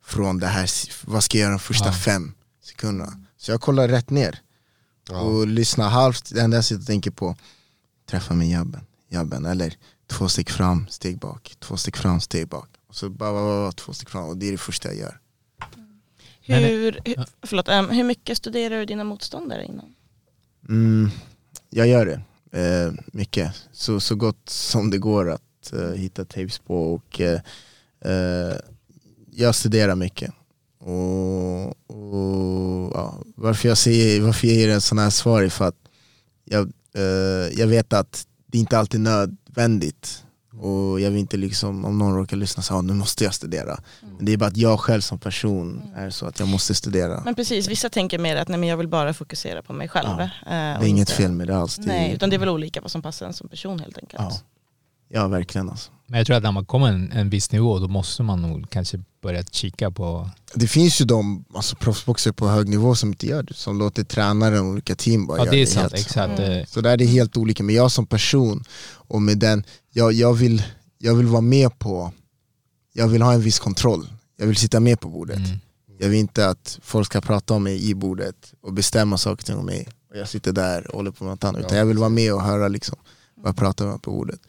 [0.04, 0.70] från det här,
[1.06, 1.92] vad ska jag göra de första Ja.
[1.92, 3.24] fem sekunderna.
[3.36, 4.38] Så jag kollar rätt ner
[5.08, 5.20] Ja.
[5.20, 7.36] och lyssnar halvt, det enda jag sitter och tänker på,
[8.10, 9.74] träffa med jabben, jabben eller
[10.06, 12.68] två steg fram, steg bak, två steg fram, steg bak.
[12.88, 15.20] Och så bara, bara, bara två steg fram och det är det första jag gör.
[16.42, 19.94] Hur, hur, förlåt, ehm, hur mycket studerar du dina motståndare innan?
[20.68, 21.10] Mm,
[21.70, 22.22] jag gör det,
[22.52, 23.52] eh, mycket.
[23.72, 27.40] Så, så gott som det går att eh, hitta tapes på och eh,
[28.00, 28.56] eh,
[29.30, 30.32] jag studerar mycket.
[30.78, 35.64] Och, och ja, varför, jag säger, varför jag ger en sån här svar är för
[35.64, 35.88] att
[36.44, 40.24] jag, eh, jag vet att det inte alltid är nödvändigt
[40.60, 43.80] och jag vill inte liksom, om någon råkar lyssna så ah, nu måste jag studera.
[44.16, 47.22] Men det är bara att jag själv som person är så att jag måste studera.
[47.24, 50.08] Men precis, vissa tänker mer att nej, men jag vill bara fokusera på mig själv.
[50.08, 50.22] Ja.
[50.22, 51.76] eh, Det är inget inte- fel med det alls.
[51.76, 53.98] Det Nej, är, utan det är väl olika vad som passar en som person helt
[53.98, 54.22] enkelt.
[54.22, 54.32] ja.
[55.08, 55.90] ja, verkligen alltså.
[56.10, 58.70] Men jag tror att när man kommer en, en viss nivå då måste man nog
[58.70, 60.30] kanske börja kika på...
[60.54, 64.04] Det finns ju de alltså, proffsboxare på hög nivå som inte gör det, som låter
[64.04, 65.94] tränaren och olika team bara Ja göra det är sant, helt.
[65.94, 66.38] exakt.
[66.38, 66.52] Mm.
[66.52, 70.12] Eh, Så där är det helt olika, men jag som person och med den, jag,
[70.12, 70.62] jag, vill,
[70.98, 72.12] jag vill vara med på,
[72.92, 74.08] jag vill ha en viss kontroll.
[74.36, 75.36] Jag vill sitta med på bordet.
[75.36, 75.58] Mm.
[75.98, 79.46] Jag vill inte att folk ska prata om mig i bordet och bestämma saker och
[79.46, 79.88] ting om mig.
[80.10, 81.60] Och jag sitter där och håller på med något annat.
[81.60, 82.98] Utan jag vill vara med och höra liksom,
[83.34, 84.40] vad jag pratar om på bordet.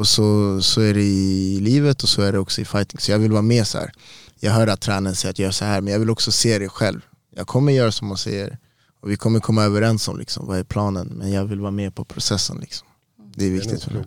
[0.00, 3.00] Och så, så är det i livet och så är det också i fighting.
[3.00, 3.92] Så jag vill vara med så här.
[4.40, 6.58] Jag hör att tränaren säger att jag gör så här men jag vill också se
[6.58, 7.00] det själv.
[7.36, 8.58] Jag kommer göra som man säger.
[9.00, 11.06] Och vi kommer komma överens om liksom, vad är planen.
[11.06, 12.58] Men jag vill vara med på processen.
[12.60, 12.88] Liksom.
[13.34, 14.04] Det är viktigt för mig.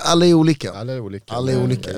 [0.00, 0.72] Alla är olika.
[0.72, 1.34] Alla är olika.
[1.34, 1.90] Alla är olika.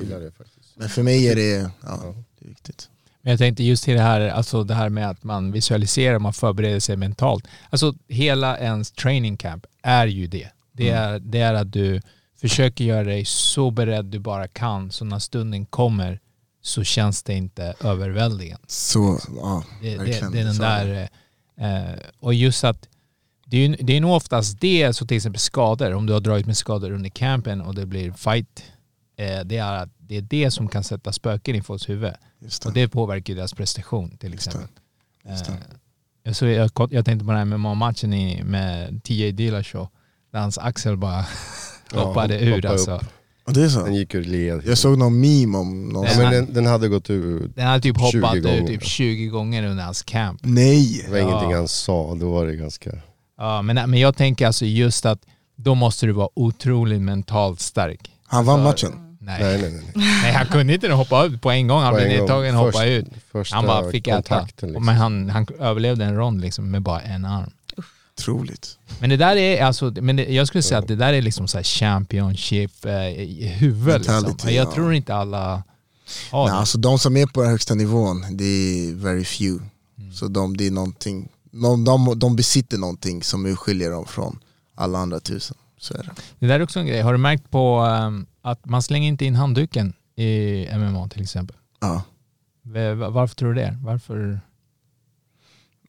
[0.76, 2.89] Men för mig är det, ja, det är viktigt.
[3.22, 6.32] Men jag tänkte just till det här, alltså det här med att man visualiserar, man
[6.32, 7.45] förbereder sig mentalt.
[7.70, 10.49] Alltså hela ens training camp är ju det.
[10.72, 11.03] Det Mm.
[11.14, 12.01] är, det är att du
[12.41, 16.20] försöker göra dig så beredd du bara kan så när stunden kommer
[16.62, 18.64] så känns det inte överväldigande.
[18.68, 21.09] Så, ja, Det, det, det är den där,
[21.57, 22.89] eh, och just att
[23.47, 26.20] det är, ju- det är nog oftast det, så till exempel skador, om du har
[26.20, 28.62] dragit med skador under campen och det blir fight,
[29.16, 32.12] eh, det är att det är det som kan sätta spöken i folks huvud.
[32.41, 32.80] Just Och det.
[32.80, 34.51] det påverkar deras prestation till Just det.
[34.51, 34.82] exempel.
[35.30, 35.53] Just det.
[35.53, 35.59] Eh,
[36.22, 38.11] jag, så jag, jag tänkte på den här MMA-matchen
[38.51, 39.89] med TJ Dillashaw,
[40.32, 41.24] där hans axel bara
[41.95, 42.95] Ja, hoppade ur hoppa alltså.
[42.97, 43.03] upp.
[43.47, 43.84] Och det är så?
[43.84, 44.62] Den gick ur led.
[44.66, 47.51] Jag såg någon meme om någon Nej, Ja, men den, den hade gått ur.
[47.55, 48.66] Den hade typ 20 hoppat ut gånger.
[48.66, 50.41] typ 20 gånger under hans camp.
[50.43, 51.03] Nej!
[51.05, 51.28] Det var Ja.
[51.28, 52.91] ingenting han sa, då var det ganska...
[53.39, 55.18] Ja, men, men jag tänker alltså just att
[55.57, 58.11] då måste du vara otroligt mentalt stark.
[58.26, 59.16] Han vann matchen.
[59.20, 59.43] Nej.
[59.43, 59.93] Nej nej nej.
[60.22, 60.32] nej.
[60.36, 61.80] Han kunde inte hoppa ut på en gång.
[61.82, 63.07] Han På blev nedtagen och hoppade ut.
[63.51, 64.49] Han bara fick äta.
[64.62, 64.84] liksom.
[64.84, 67.51] Men han, han överlevde en rond liksom med bara en arm.
[68.19, 68.79] Otroligt.
[69.01, 71.49] Men det där är alltså, men det, jag skulle säga att det där är liksom
[71.49, 73.99] så här championship eh, i huvudet.
[73.99, 74.14] Liksom.
[74.14, 74.73] Mentality, Jag ja.
[74.73, 75.62] tror inte alla
[76.31, 76.59] har Nej, det.
[76.59, 79.69] alltså de som är på den högsta nivån, det är very few.
[79.99, 80.12] Mm.
[80.12, 84.39] Så de, det är någonting, de, de, de besitter någonting som urskiljer dem från
[84.75, 85.57] alla andra tusen.
[85.79, 86.11] Så är det.
[86.39, 87.01] Det där är också en grej.
[87.01, 91.57] Har du märkt på ehm, att man slänger inte in handduken i MMA till exempel?
[91.81, 92.03] Ja.
[92.62, 93.79] V- Varför tror du det?
[93.85, 94.41] Varför?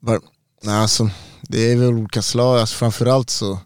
[0.02, 0.20] Var,
[0.62, 1.10] nej, alltså,
[1.42, 3.60] det är väl olika slag, alltså, framförallt så,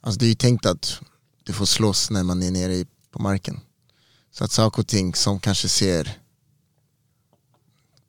[0.00, 1.00] alltså, det är ju tänkt att
[1.44, 3.60] du får slåss när man är nere på marken.
[4.32, 6.18] Så att saker och ting som kanske ser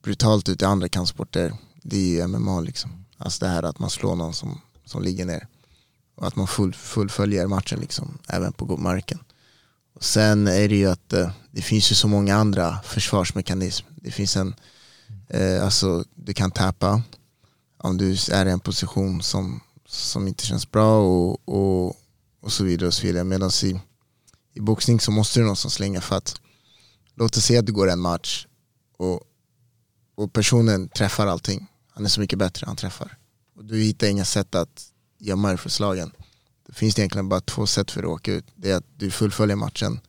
[0.03, 1.53] brutalt ut i andra kampsporter,
[1.83, 3.05] det är ju MMA liksom.
[3.17, 5.47] Alltså det här att man slår någon som, som ligger ner.
[6.15, 9.19] Och att man full, fullföljer matchen liksom, även på marken.
[9.95, 13.91] Och sen är det ju att eh, det finns ju så många andra försvarsmekanismer.
[13.95, 14.55] Det finns en,
[15.27, 17.01] eh, alltså du kan tappa
[17.83, 21.95] om du är i en position som, som inte känns bra och, och,
[22.41, 22.87] och så vidare.
[22.87, 23.23] och så vidare.
[23.23, 23.79] Medan i,
[24.53, 26.41] i boxning så måste du någonstans slänga för att
[27.15, 28.47] låt oss säga att du går en match
[28.97, 29.21] och,
[30.15, 31.67] och personen träffar allting.
[31.91, 33.17] Han är så mycket bättre, han träffar.
[33.55, 34.83] Och du hittar inga sätt att
[35.19, 36.11] gömma dig för slagen.
[36.67, 38.45] Det finns egentligen bara två sätt för att åka ut.
[38.55, 39.99] Det är att du fullföljer matchen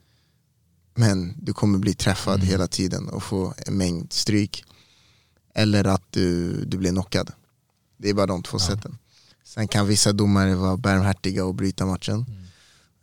[0.94, 4.64] men du kommer bli träffad hela tiden och få en mängd stryk.
[5.54, 7.32] Eller att du, du blir knockad.
[8.02, 8.98] Det är bara de två sätten.
[9.44, 12.26] Sen kan vissa domare vara barmhärtiga och bryta matchen.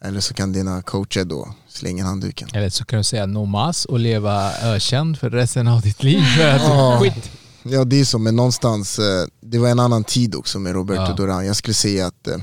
[0.01, 2.49] Eller så kan dina coacher då slänga handduken.
[2.53, 6.21] Eller så kan du säga no mas och leva ökänd för resten av ditt liv.
[6.37, 6.99] För att Ja.
[7.01, 7.31] skit.
[7.63, 11.01] Ja det är så, men någonstans, eh, det var en annan tid också med Roberto
[11.01, 11.13] Ja.
[11.15, 11.45] Duran.
[11.45, 12.37] Jag skulle säga att eh,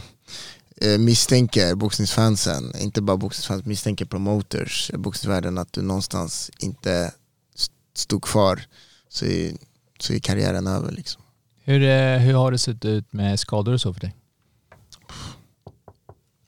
[0.90, 7.12] eh, misstänker boxningsfansen, inte bara boxningsfans, misstänker promoters, boxningsvärlden att du någonstans inte
[7.56, 8.62] st- stod kvar
[9.08, 9.52] så är,
[10.00, 11.22] så är karriären över liksom.
[11.66, 14.16] Hur, eh, hur har det sett ut med skador och så för dig?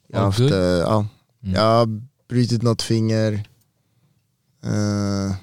[0.07, 1.05] Jag har, haft, eh, ja,
[1.43, 1.55] Mm.
[1.55, 3.33] jag har brutit något finger.
[4.63, 5.35] Eh,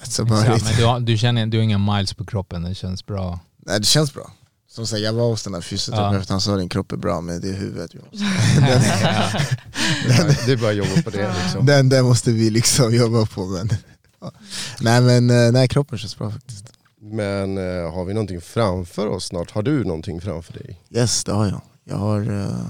[0.00, 0.64] that's about Ja, it.
[0.64, 3.40] men du, har, du känner du har inga miles på kroppen, det känns bra.
[3.56, 4.32] Nej, det känns bra.
[4.68, 7.40] Som sagt, jag var hos den här fysioterapeuten, han sa din kropp är bra men
[7.40, 8.16] det är huvudet vi måste.
[10.18, 11.66] den, Det är bara att jobba på det liksom.
[11.66, 13.46] den, den måste vi liksom jobba på.
[13.46, 13.68] Men,
[14.20, 14.32] ja.
[14.80, 16.64] Nej men nej, kroppen känns bra faktiskt.
[17.00, 19.50] Men eh, har vi någonting framför oss snart?
[19.50, 20.80] Har du någonting framför dig?
[20.90, 21.60] Yes, det har jag.
[21.84, 22.68] Jag har, eh,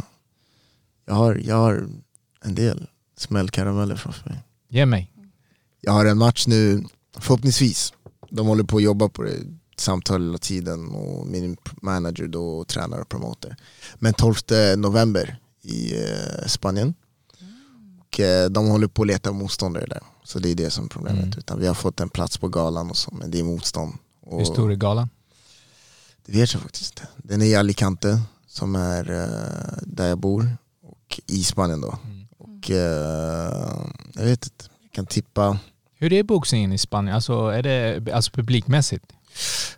[1.06, 1.88] jag har, jag har
[2.44, 4.38] en del smällkarameller framför mig.
[4.68, 5.12] Ge mig.
[5.80, 6.84] Jag har en match nu,
[7.18, 7.92] förhoppningsvis.
[8.30, 9.36] De håller på att jobba på det,
[9.76, 13.56] samtal hela tiden och min manager då och tränare och promoter.
[13.94, 14.34] Men 12
[14.76, 16.94] november i eh, Spanien.
[18.00, 20.02] Och eh, de håller på att leta motståndare där.
[20.24, 21.24] Så det är det som är problemet.
[21.24, 21.38] Mm.
[21.38, 23.92] Utan vi har fått en plats på galan och så, men det är motstånd.
[24.28, 25.08] Och Hur stor är galan?
[26.26, 27.08] Det vet jag faktiskt inte.
[27.16, 30.56] Den är i Alicante, som är eh, där jag bor.
[30.82, 31.98] Och i Spanien då.
[32.04, 32.26] Mm.
[32.38, 35.58] Och eh, jag vet inte, jag kan tippa.
[35.94, 37.14] Hur är boxningen i Spanien?
[37.14, 39.04] Alltså, är det alltså publikmässigt?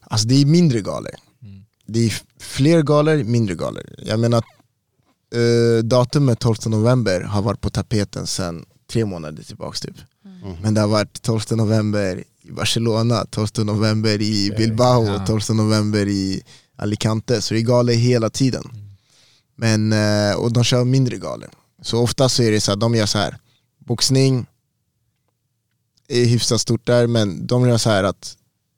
[0.00, 1.14] Alltså det är mindre galor.
[1.42, 1.64] Mm.
[1.86, 3.94] Det är fler galor, mindre galor.
[3.98, 4.44] Jag menar,
[5.34, 9.96] eh, datumet 12 november har varit på tapeten sedan tre månader tillbaks typ.
[10.24, 10.56] Mm.
[10.62, 15.26] Men det har varit 12 november i Barcelona, 12 november i Bilbao, Ja.
[15.26, 16.42] 12 november i
[16.76, 17.42] Alicante.
[17.42, 18.64] Så det är galor hela tiden.
[19.56, 21.50] Men, eh, och de kör mindre galor.
[21.82, 23.38] Så ofta så är det så här, de gör så här.
[23.78, 24.46] boxning
[26.08, 28.36] är hyfsat stort där, men de gör så här att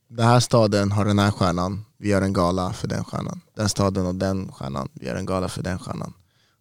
[0.09, 3.41] den här staden har den här stjärnan, vi gör en gala för den stjärnan.
[3.57, 6.13] Den staden och den stjärnan, vi gör en gala för den stjärnan.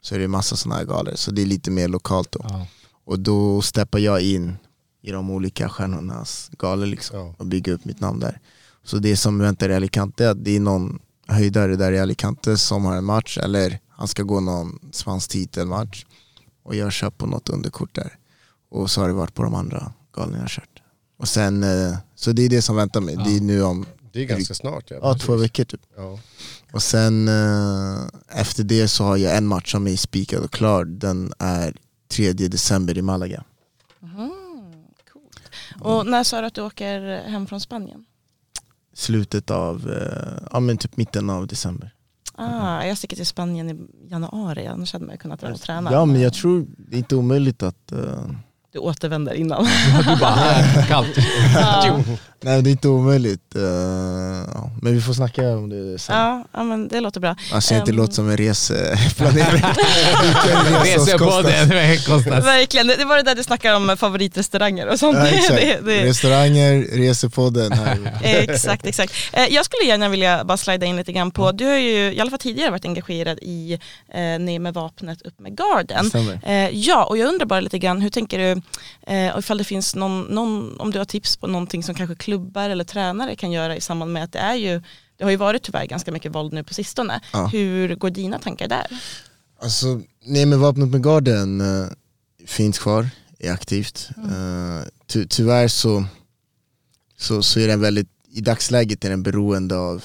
[0.01, 2.39] Så är det massa sådana här galor, så det är lite mer lokalt då.
[2.49, 2.67] Ja.
[3.05, 4.57] Och då steppar jag in
[5.01, 7.35] i de olika stjärnornas galor liksom, Ja.
[7.37, 8.39] och bygger upp mitt namn där.
[8.83, 12.57] Så det som väntar i Alicante är att det är någon höjdare där i Alicante
[12.57, 16.05] som har en match, eller han ska gå någon spansk titelmatch
[16.63, 18.17] och jag kör på något underkort där.
[18.69, 20.81] Och så har det varit på de andra galorna jag kört.
[21.19, 23.15] Och sen, eh, så det är det som väntar mig.
[23.15, 23.23] Ja.
[23.23, 24.91] Det är nu om Det är ganska snart.
[24.91, 25.81] Ja, ja, två veckor typ.
[25.97, 26.19] Ja.
[26.71, 27.99] Och sen eh,
[28.29, 30.85] efter det så har jag en match som är spikad och klar.
[30.85, 31.75] Den är
[32.11, 33.43] 3 december i Malaga.
[33.99, 34.30] Coolt.
[35.81, 38.05] Och när sa du att du åker hem från Spanien?
[38.93, 41.93] Slutet av, eh, ja men typ mitten av december.
[42.35, 45.91] Ah, jag sticker till Spanien i januari, annars hade man kunnat dra och träna.
[45.91, 48.25] Ja men jag tror det är inte omöjligt att, eh,
[48.73, 49.67] Du återvänder innan.
[50.07, 51.17] Du bara, kallt.
[51.55, 51.99] ja.
[52.41, 53.55] nej det är inte omöjligt.
[53.55, 53.61] eh.
[54.81, 56.15] Men vi får snacka om det sen.
[56.17, 57.35] Ja, ja, men det låter bra.
[57.53, 57.97] Alltså inte Ehm.
[57.97, 59.61] låter som en reseplanering.
[62.07, 62.45] Kostas.
[62.45, 65.17] Verkligen, det var det där du snackade om favoritrestauranger och sånt.
[65.17, 65.61] Ja, exakt.
[65.61, 68.19] det, det, Restauranger, resepodden här.
[68.23, 69.13] exakt, exakt.
[69.33, 72.19] Eh, Jag skulle gärna vilja bara slida in lite grann på, du har ju i
[72.19, 73.73] alla fall tidigare varit engagerad i
[74.13, 76.05] eh, Ner med vapnet, upp med garden.
[76.05, 76.39] Stämmer.
[76.45, 78.60] Eh, ja, och jag undrar bara lite grann, hur tänker du,
[79.01, 82.15] eh, och ifall det finns någon, någon, om du har tips på någonting som kanske
[82.15, 84.81] klubbar eller tränare kan göra i samband med att det är ju,
[85.17, 87.21] det har ju varit tyvärr ganska mycket våld nu på sistone.
[87.33, 87.47] Ja.
[87.47, 88.87] Hur går dina tankar där?
[89.61, 91.87] Alltså, nej men vapnet med garden eh,
[92.45, 93.09] finns kvar,
[93.39, 94.09] är aktivt.
[94.17, 96.05] Eh, ty tyvärr så,
[97.17, 100.03] så, så är den väldigt, i dagsläget är den beroende av,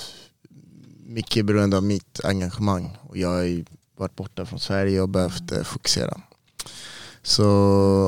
[1.06, 2.96] mycket beroende av mitt engagemang.
[3.00, 3.64] Och jag har
[3.96, 6.20] varit borta från Sverige och behövt eh, fokusera.
[7.26, 7.42] Så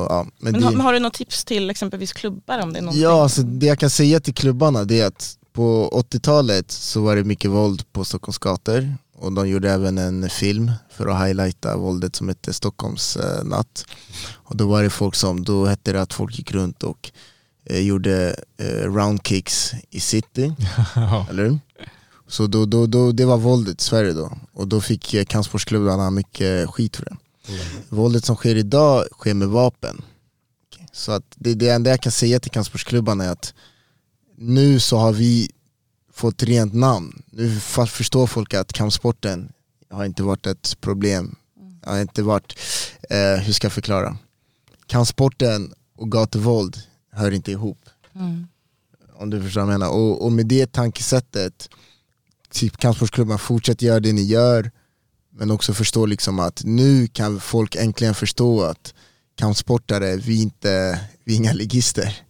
[0.09, 3.03] ja, men, Men det, har, du något tips till exempelvis klubbar om det är någonting?
[3.03, 7.15] Ja, alltså det jag kan säga till klubbarna det är att på 80-talet så var
[7.15, 11.77] det mycket våld på Stockholms gator och de gjorde även en film för att highlighta
[11.77, 13.85] våldet som hette Stockholms eh, natt.
[14.33, 17.11] Och då var det folk som, då hette det att folk gick runt och
[17.65, 20.55] eh, gjorde eh, roundkicks i city,
[21.29, 21.59] eller hur?
[22.27, 26.09] Så då, då, då, det var våldet i Sverige då och då fick eh, kampsportsklubbarna
[26.09, 27.15] mycket skit för det.
[27.89, 30.01] Våldet som sker idag sker med vapen.
[30.91, 33.53] Så att det, det enda jag kan säga till kampsportsklubbarna är att
[34.37, 35.49] nu så har vi
[36.13, 37.23] fått rent namn.
[37.31, 39.51] Nu förstår folk att kampsporten
[39.89, 41.35] har inte varit ett problem.
[41.83, 42.59] Har inte varit,
[43.09, 44.17] eh, hur ska jag förklara?
[44.87, 46.77] Kampsporten och gatuvåld
[47.11, 47.89] hör inte ihop.
[48.15, 48.47] Mm.
[49.13, 49.93] Om du förstår vad jag menar.
[49.93, 51.69] Och, och med det tankesättet,
[52.51, 54.71] typ kampsportsklubban, fortsätt göra det ni gör.
[55.39, 58.93] Men också förstå liksom att nu kan folk äntligen förstå att
[59.35, 62.21] kampsportare, vi är inte, vi är inga ligister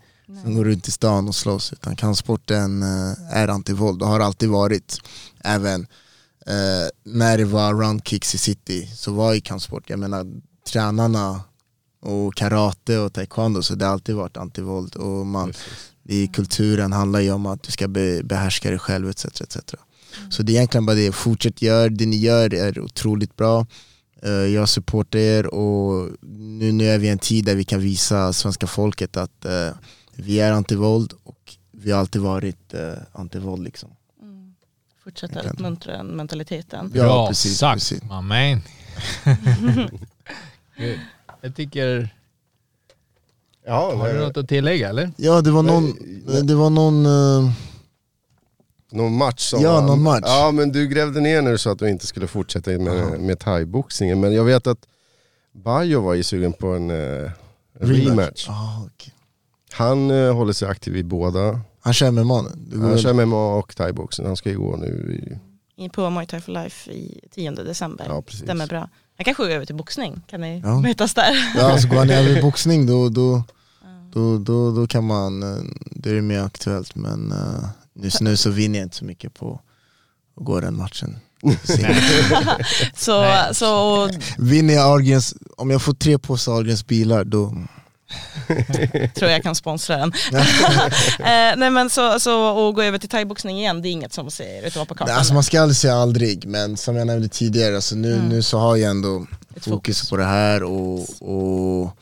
[0.43, 1.73] som går runt i stan och slåss.
[1.73, 4.97] Utan kampsporten eh, är antivåld och har alltid varit.
[5.43, 5.81] Även
[6.45, 10.27] eh, när det var roundkicks i city så var ju kampsport, jag menar
[10.67, 11.41] tränarna
[12.01, 14.95] och karate och taekwondo så det har alltid varit antivåld.
[14.95, 15.53] Och man,
[16.03, 19.25] i kulturen handlar ju om att du ska be, behärska dig själv etc.
[19.25, 19.75] etc.
[20.29, 23.65] Så det är egentligen bara det, fortsätt gör det ni gör är otroligt bra.
[24.23, 27.79] Eh, Jag supportar er och nu, nu är vi i en tid där vi kan
[27.79, 29.69] visa svenska folket att eh,
[30.15, 33.89] vi är antivåld och vi har alltid varit eh, antivåld liksom.
[34.21, 34.53] Mm.
[35.03, 36.91] Fortsätta uppmuntra den mentaliteten.
[36.95, 38.01] Ja, Bra precis, sagt, precis.
[38.03, 38.61] my man.
[41.41, 42.15] Jag tycker,
[43.65, 45.11] Ja, har du det- något att tillägga eller?
[45.17, 45.93] Ja det var någon,
[46.47, 47.51] det var någon eh,
[48.91, 50.23] någon match som Ja, någon match.
[50.25, 53.39] Ja men du grävde ner när du sa att du inte skulle fortsätta med, med
[53.39, 54.19] thaiboxningen.
[54.19, 54.77] Men jag vet att
[55.51, 57.31] Bajo var ju sugen på en eh,
[57.79, 58.47] rematch.
[58.49, 59.13] Ah, okej.
[59.71, 61.59] Han eh, håller sig aktiv i båda.
[61.81, 62.67] Han kör med mannen.
[62.71, 64.27] Det går Han kör MMA och thaiboxning.
[64.27, 65.21] Han ska ju gå nu
[65.77, 65.85] i...
[65.85, 68.05] I- På Muay Thai for Life i 10 december.
[68.09, 68.41] Ja, precis.
[68.43, 68.89] Stämmer bra.
[69.17, 70.79] Han kanske går över till boxning, kan ni Ja.
[70.81, 71.31] mötas där?
[71.57, 73.43] Ja, alltså går han över i boxning då, då,
[74.13, 77.69] då, då, då kan man, eh, det är mer aktuellt men eh,
[78.03, 79.59] just nu så vinner jag inte så mycket på
[80.39, 81.19] att gå den matchen.
[82.95, 87.53] Så, så Vinner jag Ahlgrens, om jag får tre påsar Ahlgrens bilar då,
[89.15, 90.13] tror jag kan sponsra den.
[91.19, 94.31] eh, nej men så, så att gå över till thaiboxning igen, det är inget som
[94.31, 95.15] ser ut att vara på kartan.
[95.17, 98.29] Alltså man ska aldrig säga aldrig men som jag nämnde tidigare, alltså nu, Mm.
[98.29, 100.09] nu så har jag ändå fokus fokus.
[100.09, 101.97] på det här och, och,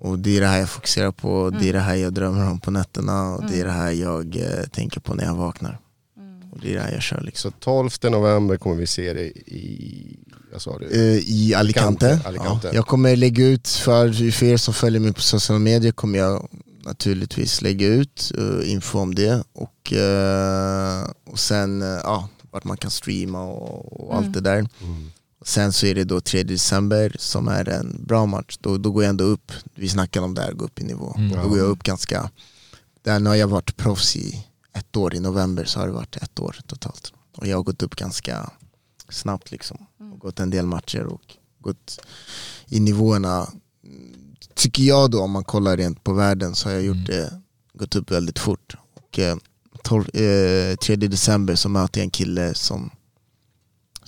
[0.00, 1.60] och det är det här jag fokuserar på, Mm.
[1.60, 4.36] det är det här jag drömmer om på nätterna och det är det här jag
[4.36, 5.78] eh, tänker på när jag vaknar.
[6.18, 6.50] Mm.
[6.52, 7.50] Och det är det här jag kör liksom.
[7.50, 10.16] Så 12 november kommer vi se dig i,
[10.52, 10.86] vad sa du?
[10.86, 12.20] Eh, I Alicante.
[12.24, 12.66] Alicante.
[12.68, 12.74] Ja.
[12.74, 16.48] Jag kommer lägga ut, för, för er som följer mig på sociala medier kommer jag
[16.84, 22.90] naturligtvis lägga ut eh, info om det och, eh, och sen ja, vart man kan
[22.90, 24.56] streama och, och allt det där.
[24.58, 25.10] Mm.
[25.44, 28.56] Sen så är det då 3 december som är en bra match.
[28.60, 31.14] Då, då går jag ändå upp, vi snackade om det här, gå upp i nivå.
[31.18, 31.42] Mm.
[31.42, 32.30] Då går jag upp ganska,
[33.02, 36.16] där nu har jag varit proffs i ett år, i november så har det varit
[36.16, 37.12] ett år totalt.
[37.36, 38.50] Och jag har gått upp ganska
[39.08, 39.86] snabbt liksom.
[40.12, 42.00] Och gått en del matcher och gått
[42.66, 43.48] i nivåerna.
[44.54, 47.04] Tycker jag då om man kollar rent på världen så har jag gjort Mm.
[47.06, 47.40] det,
[47.74, 48.76] gått upp väldigt fort.
[48.94, 49.36] Och eh,
[49.84, 52.90] 12, eh, 3 december så möter jag en kille som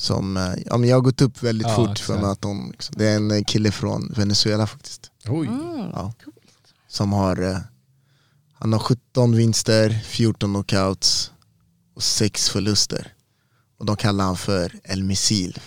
[0.02, 2.10] som, eh, ja men jag har gått upp väldigt Ja, fort för exakt.
[2.10, 2.70] att möta honom.
[2.70, 2.94] Liksom.
[2.98, 5.10] Det är en eh, kille från Venezuela faktiskt.
[5.28, 5.46] Oj.
[5.46, 5.78] Mm.
[5.92, 6.12] Ja.
[6.88, 7.58] Som har, eh,
[8.58, 11.30] han har 17 vinster, 14 knockouts
[11.94, 13.12] och 6 förluster.
[13.78, 15.58] Och de kallar han för El Missil.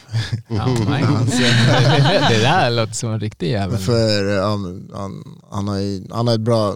[0.48, 3.78] Ja, det, det där låter som en riktig jävel.
[3.80, 4.24] För
[4.58, 6.76] men han, han, har, ju- han har ett bra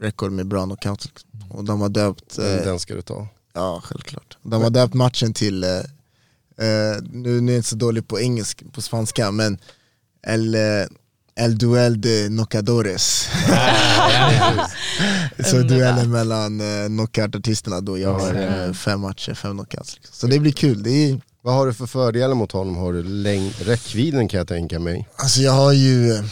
[0.00, 1.06] rekord med bra knockouts.
[1.06, 1.30] Liksom.
[1.50, 3.26] Och de har döpt, eh, Den ska du ta.
[3.54, 4.38] ja självklart.
[4.42, 5.64] De har döpt matchen till,
[6.58, 9.58] eh, nu, nu är jag inte så dålig på engelska, på spanska, men
[10.26, 10.60] El, eh,
[11.40, 13.28] El Duel de Knockadores.
[15.44, 15.68] Så Underbart.
[15.78, 18.34] duellen mellan eh, knockout-artisterna då, jag har
[18.66, 19.94] eh, fem matcher, fem knockouts.
[19.94, 20.12] Liksom.
[20.12, 20.82] Så det blir kul.
[20.82, 22.76] Det är, Vad har du för fördelar mot honom?
[22.76, 25.08] Har du längd, räckvidden kan jag tänka mig.
[25.16, 26.24] alltså jag har ju eh,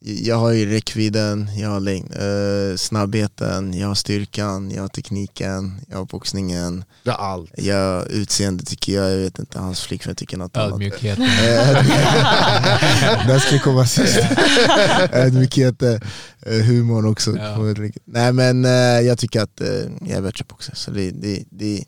[0.00, 5.80] jag har ju räckvidden, jag har längd, eh, snabbheten, jag har styrkan, jag har tekniken,
[5.88, 7.50] jag har boxningen, Ja, allt.
[7.56, 10.72] jag har utseende tycker jag, jag vet inte, hans flickvän tycker något annat.
[10.72, 11.24] Ödmjukheten.
[11.38, 14.18] Eh, Där ska komma sist.
[15.12, 15.98] Ödmjukhet, eh,
[16.46, 17.36] humor också.
[17.36, 17.74] Ja.
[18.04, 18.70] Nej men eh,
[19.00, 19.68] jag tycker att eh,
[20.00, 20.72] jag är bättre också.
[20.74, 21.84] Så det, det, det är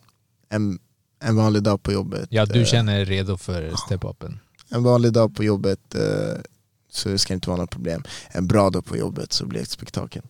[0.56, 0.78] en,
[1.22, 2.26] en vanlig dag på jobbet.
[2.30, 4.38] Ja, du eh, känner dig redo för step-upen.
[4.70, 5.94] En vanlig dag på jobbet
[6.90, 8.02] så ska det inte vara några problem.
[8.28, 10.22] En bra dag på jobbet så blir det ett spektakel.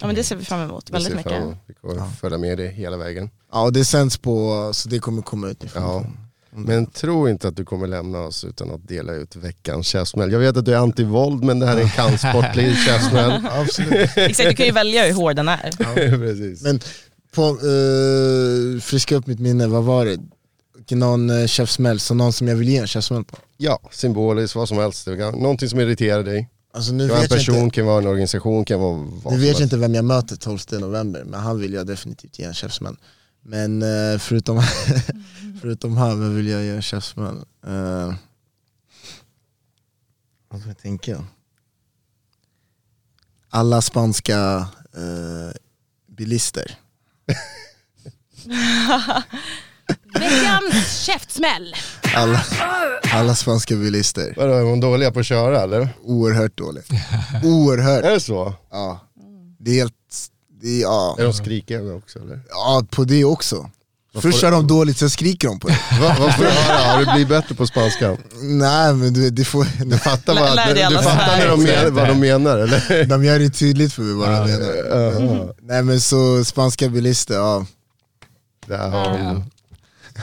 [0.00, 1.32] Ja men det ser vi fram emot Det väldigt mycket.
[1.32, 1.56] fram emot.
[1.66, 2.10] Vi kommer Ja.
[2.20, 3.30] följa med dig hela vägen.
[3.52, 5.82] Ja och det sänds på, så det kommer komma ut ifrån.
[5.82, 6.04] Ja.
[6.50, 10.32] Men tro inte att du kommer lämna oss utan att dela ut veckans käftsmäll.
[10.32, 13.46] Jag vet att du är anti-våld men det här är en kampsportlig käftsmäll.
[13.50, 14.10] Absolut.
[14.16, 15.70] Exakt, du kan ju välja hur hård den är.
[16.18, 16.62] Precis.
[16.62, 16.80] Men
[17.34, 20.18] på, eh, friska upp mitt minne, vad var det?
[20.96, 23.36] Någon uh, käftsmäll, så någon som jag vill ge en käftsmäll på?
[23.56, 25.06] Ja, symboliskt, vad som helst.
[25.06, 26.50] Någonting som irriterar dig.
[26.72, 29.20] Alltså nu kan vara en person, inte, kan vara en organisation, kan vara vad nu
[29.20, 29.60] som vet jag helst.
[29.60, 32.96] inte vem jag möter 12 november, men han vill jag definitivt ge en käftsmäll.
[33.42, 34.62] Men eh, förutom,
[35.60, 37.36] förutom han vill jag ge en käftsmäll.
[37.66, 38.14] Uh,
[40.48, 41.24] vad ska jag tänka?
[43.50, 45.56] Alla spanska eh,
[46.06, 46.78] bilister.
[50.20, 51.74] Veckans käftsmäll.
[52.14, 52.44] Alla,
[53.12, 54.34] alla spanska bilister.
[54.36, 55.88] Vadå, är de dåliga på att köra eller?
[56.02, 56.88] Oerhört dåligt.
[57.44, 58.04] Oerhört.
[58.04, 58.54] Är det så?
[58.70, 59.00] Ja.
[59.60, 59.92] Det är helt,
[60.62, 61.16] det är, ja.
[61.18, 62.40] Är de skrikiga också eller?
[62.50, 63.70] ja, på det också.
[64.22, 65.78] Först kör de dåligt, sen skriker de på det.
[66.00, 66.92] Va, vad får jag höra?
[66.92, 68.16] Har du blivit bättre på spanska?
[68.42, 71.94] Nej men du, det får, Du fattar, vad, lär du, du fattar när de men,
[71.94, 73.04] vad de menar eller?
[73.04, 74.74] de gör det tydligt för mig vad de menar.
[75.46, 77.66] Ja, Nej men så spanska bilister, ja.
[78.66, 79.42] Där har det.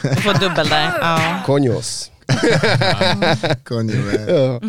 [0.03, 0.93] Du får dubbel där.
[1.01, 1.19] Ja.
[1.45, 2.11] Coños.
[3.63, 4.59] Konjo, men- Ja.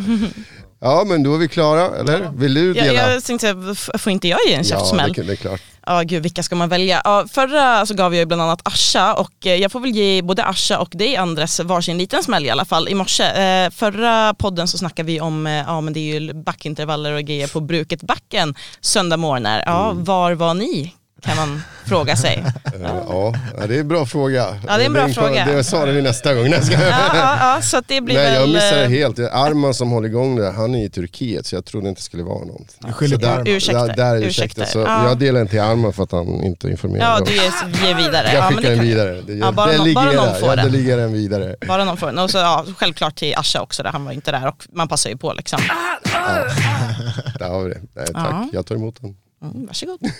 [0.81, 2.31] ja men då är vi klara, eller?
[2.37, 3.13] Vill du Jag, dela?
[3.13, 3.55] jag tänkte,
[3.99, 5.13] får inte jag ge en ja, käftsmäll?
[5.13, 5.61] det, det är klart.
[5.87, 7.01] Ja gud, vilka ska man välja?
[7.05, 10.23] Ja, förra så gav jag ju bland annat Asha och eh, jag får väl ge
[10.23, 13.25] både Asha och dig Andres varsin liten smäll i alla fall i morse.
[13.25, 17.21] Eh, förra podden så snackade vi om, eh, ja men det är ju backintervaller och
[17.23, 19.63] grejer på bruket backen söndag morgnar.
[19.67, 20.95] Ja, var var ni?
[21.27, 22.45] Kan man fråga sig.
[22.83, 24.61] Ja, ja, det är en bra fråga.
[24.67, 25.47] Ja, det är en bra fråga.
[25.47, 26.47] Det sa det nästa gång.
[26.47, 28.35] Ja, ja, ja, så att det blir Nej väl...
[28.35, 29.19] jag missade eh, helt.
[29.19, 32.23] Arman som håller igång det, han är i Turkiet så jag trodde inte det skulle
[32.23, 32.77] vara något.
[32.87, 33.47] Du skyller Så på där- Arman.
[33.47, 34.65] Ursäkta, Ja, där är.
[34.67, 35.09] Så Ja.
[35.09, 37.07] Jag delar inte till Arman för att han inte informerade.
[37.07, 38.27] Ja, du ger, ger vidare.
[38.27, 39.21] jag ja, men skickar det den kan- vidare.
[39.27, 40.41] Det, Ja, bara det någon- ligger bara någon där.
[40.41, 40.63] får ja, det.
[40.63, 41.57] det ligger den vidare.
[41.69, 42.19] Bara någon får den.
[42.19, 45.11] Och så ja, självklart till Asha också, där han var inte där och man passar
[45.11, 45.61] ju på liksom.
[47.39, 47.81] Där har vi det.
[47.95, 48.49] Nej, tack, Ja.
[48.53, 49.17] jag tar emot den.
[49.43, 49.99] Mm, varsågod.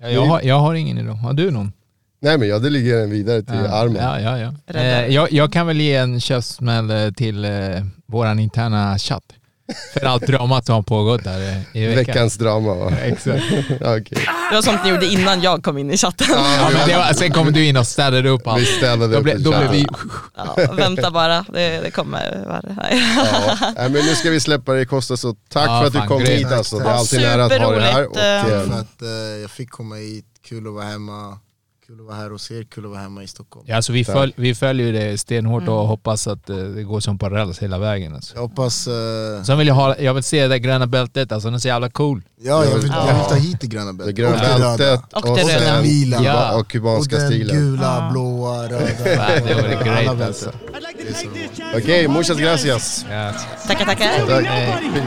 [0.00, 1.14] Ja, jag, har, jag har ingen idag.
[1.14, 1.72] Har du någon?
[2.20, 3.68] Nej men jag delegerar den vidare till ja.
[3.68, 3.96] Arman.
[4.02, 4.74] Ja, ja, ja.
[4.80, 7.50] Eh, jag, jag kan väl ge en käftsmäll eh, till eh,
[8.06, 9.24] våran interna chatt.
[9.92, 11.40] För allt dramat som har pågått där
[11.72, 11.96] i veckan.
[12.04, 12.92] Veckans drama va?
[13.02, 13.44] Exakt.
[13.80, 14.26] Okej.
[14.50, 16.26] Det var sånt ni gjorde innan jag kom in i chatten.
[16.30, 18.60] Ja, men det var, sen kom du in och städade upp allt.
[18.62, 19.86] Vi ställde Då, upp ble, då blev vi...
[20.36, 22.76] Ja, vänta bara, det, det kommer värre.
[23.76, 23.88] Ja.
[23.88, 26.40] Men nu ska vi släppa det Kosta så tack Ja, för att du kom grymt.
[26.40, 26.78] hit alltså.
[26.78, 28.06] Det är alltid nära att ha dig här.
[28.10, 29.08] Och, eh, För att eh,
[29.42, 31.38] jag fick komma hit, kul att vara hemma.
[31.88, 33.66] Kul att vara här hos er, kul att vara hemma i Stockholm.
[33.68, 35.74] Ja, alltså vi, följ, vi följer ju det stenhårt Mm.
[35.74, 38.14] och hoppas att eh, det går som på räls hela vägen.
[38.14, 38.34] Alltså.
[38.34, 38.86] Jag hoppas...
[38.86, 41.58] eh, Sen vill jag, ha, jag vill se det där gröna bältet, alltså den är
[41.58, 42.22] så jävla cool.
[42.40, 43.06] ja, jag vill, Ja.
[43.08, 44.16] jag vill ta hit det gröna det bältet.
[44.16, 44.76] gröna och det röda.
[44.76, 45.58] bältet Och det röda.
[45.74, 46.22] sen Lila.
[46.22, 46.52] Ja.
[46.54, 47.56] och Och kubanska den stilen.
[47.56, 48.10] gula, Ja.
[48.12, 48.78] blåa, röda.
[49.46, 50.52] Det vore great alltså.
[50.72, 53.06] Det Okej, to muchas gracias.
[53.10, 53.32] Ja.
[53.66, 54.04] Tackar, tackar.
[54.18, 54.28] Tack.
[54.28, 55.00] nobody.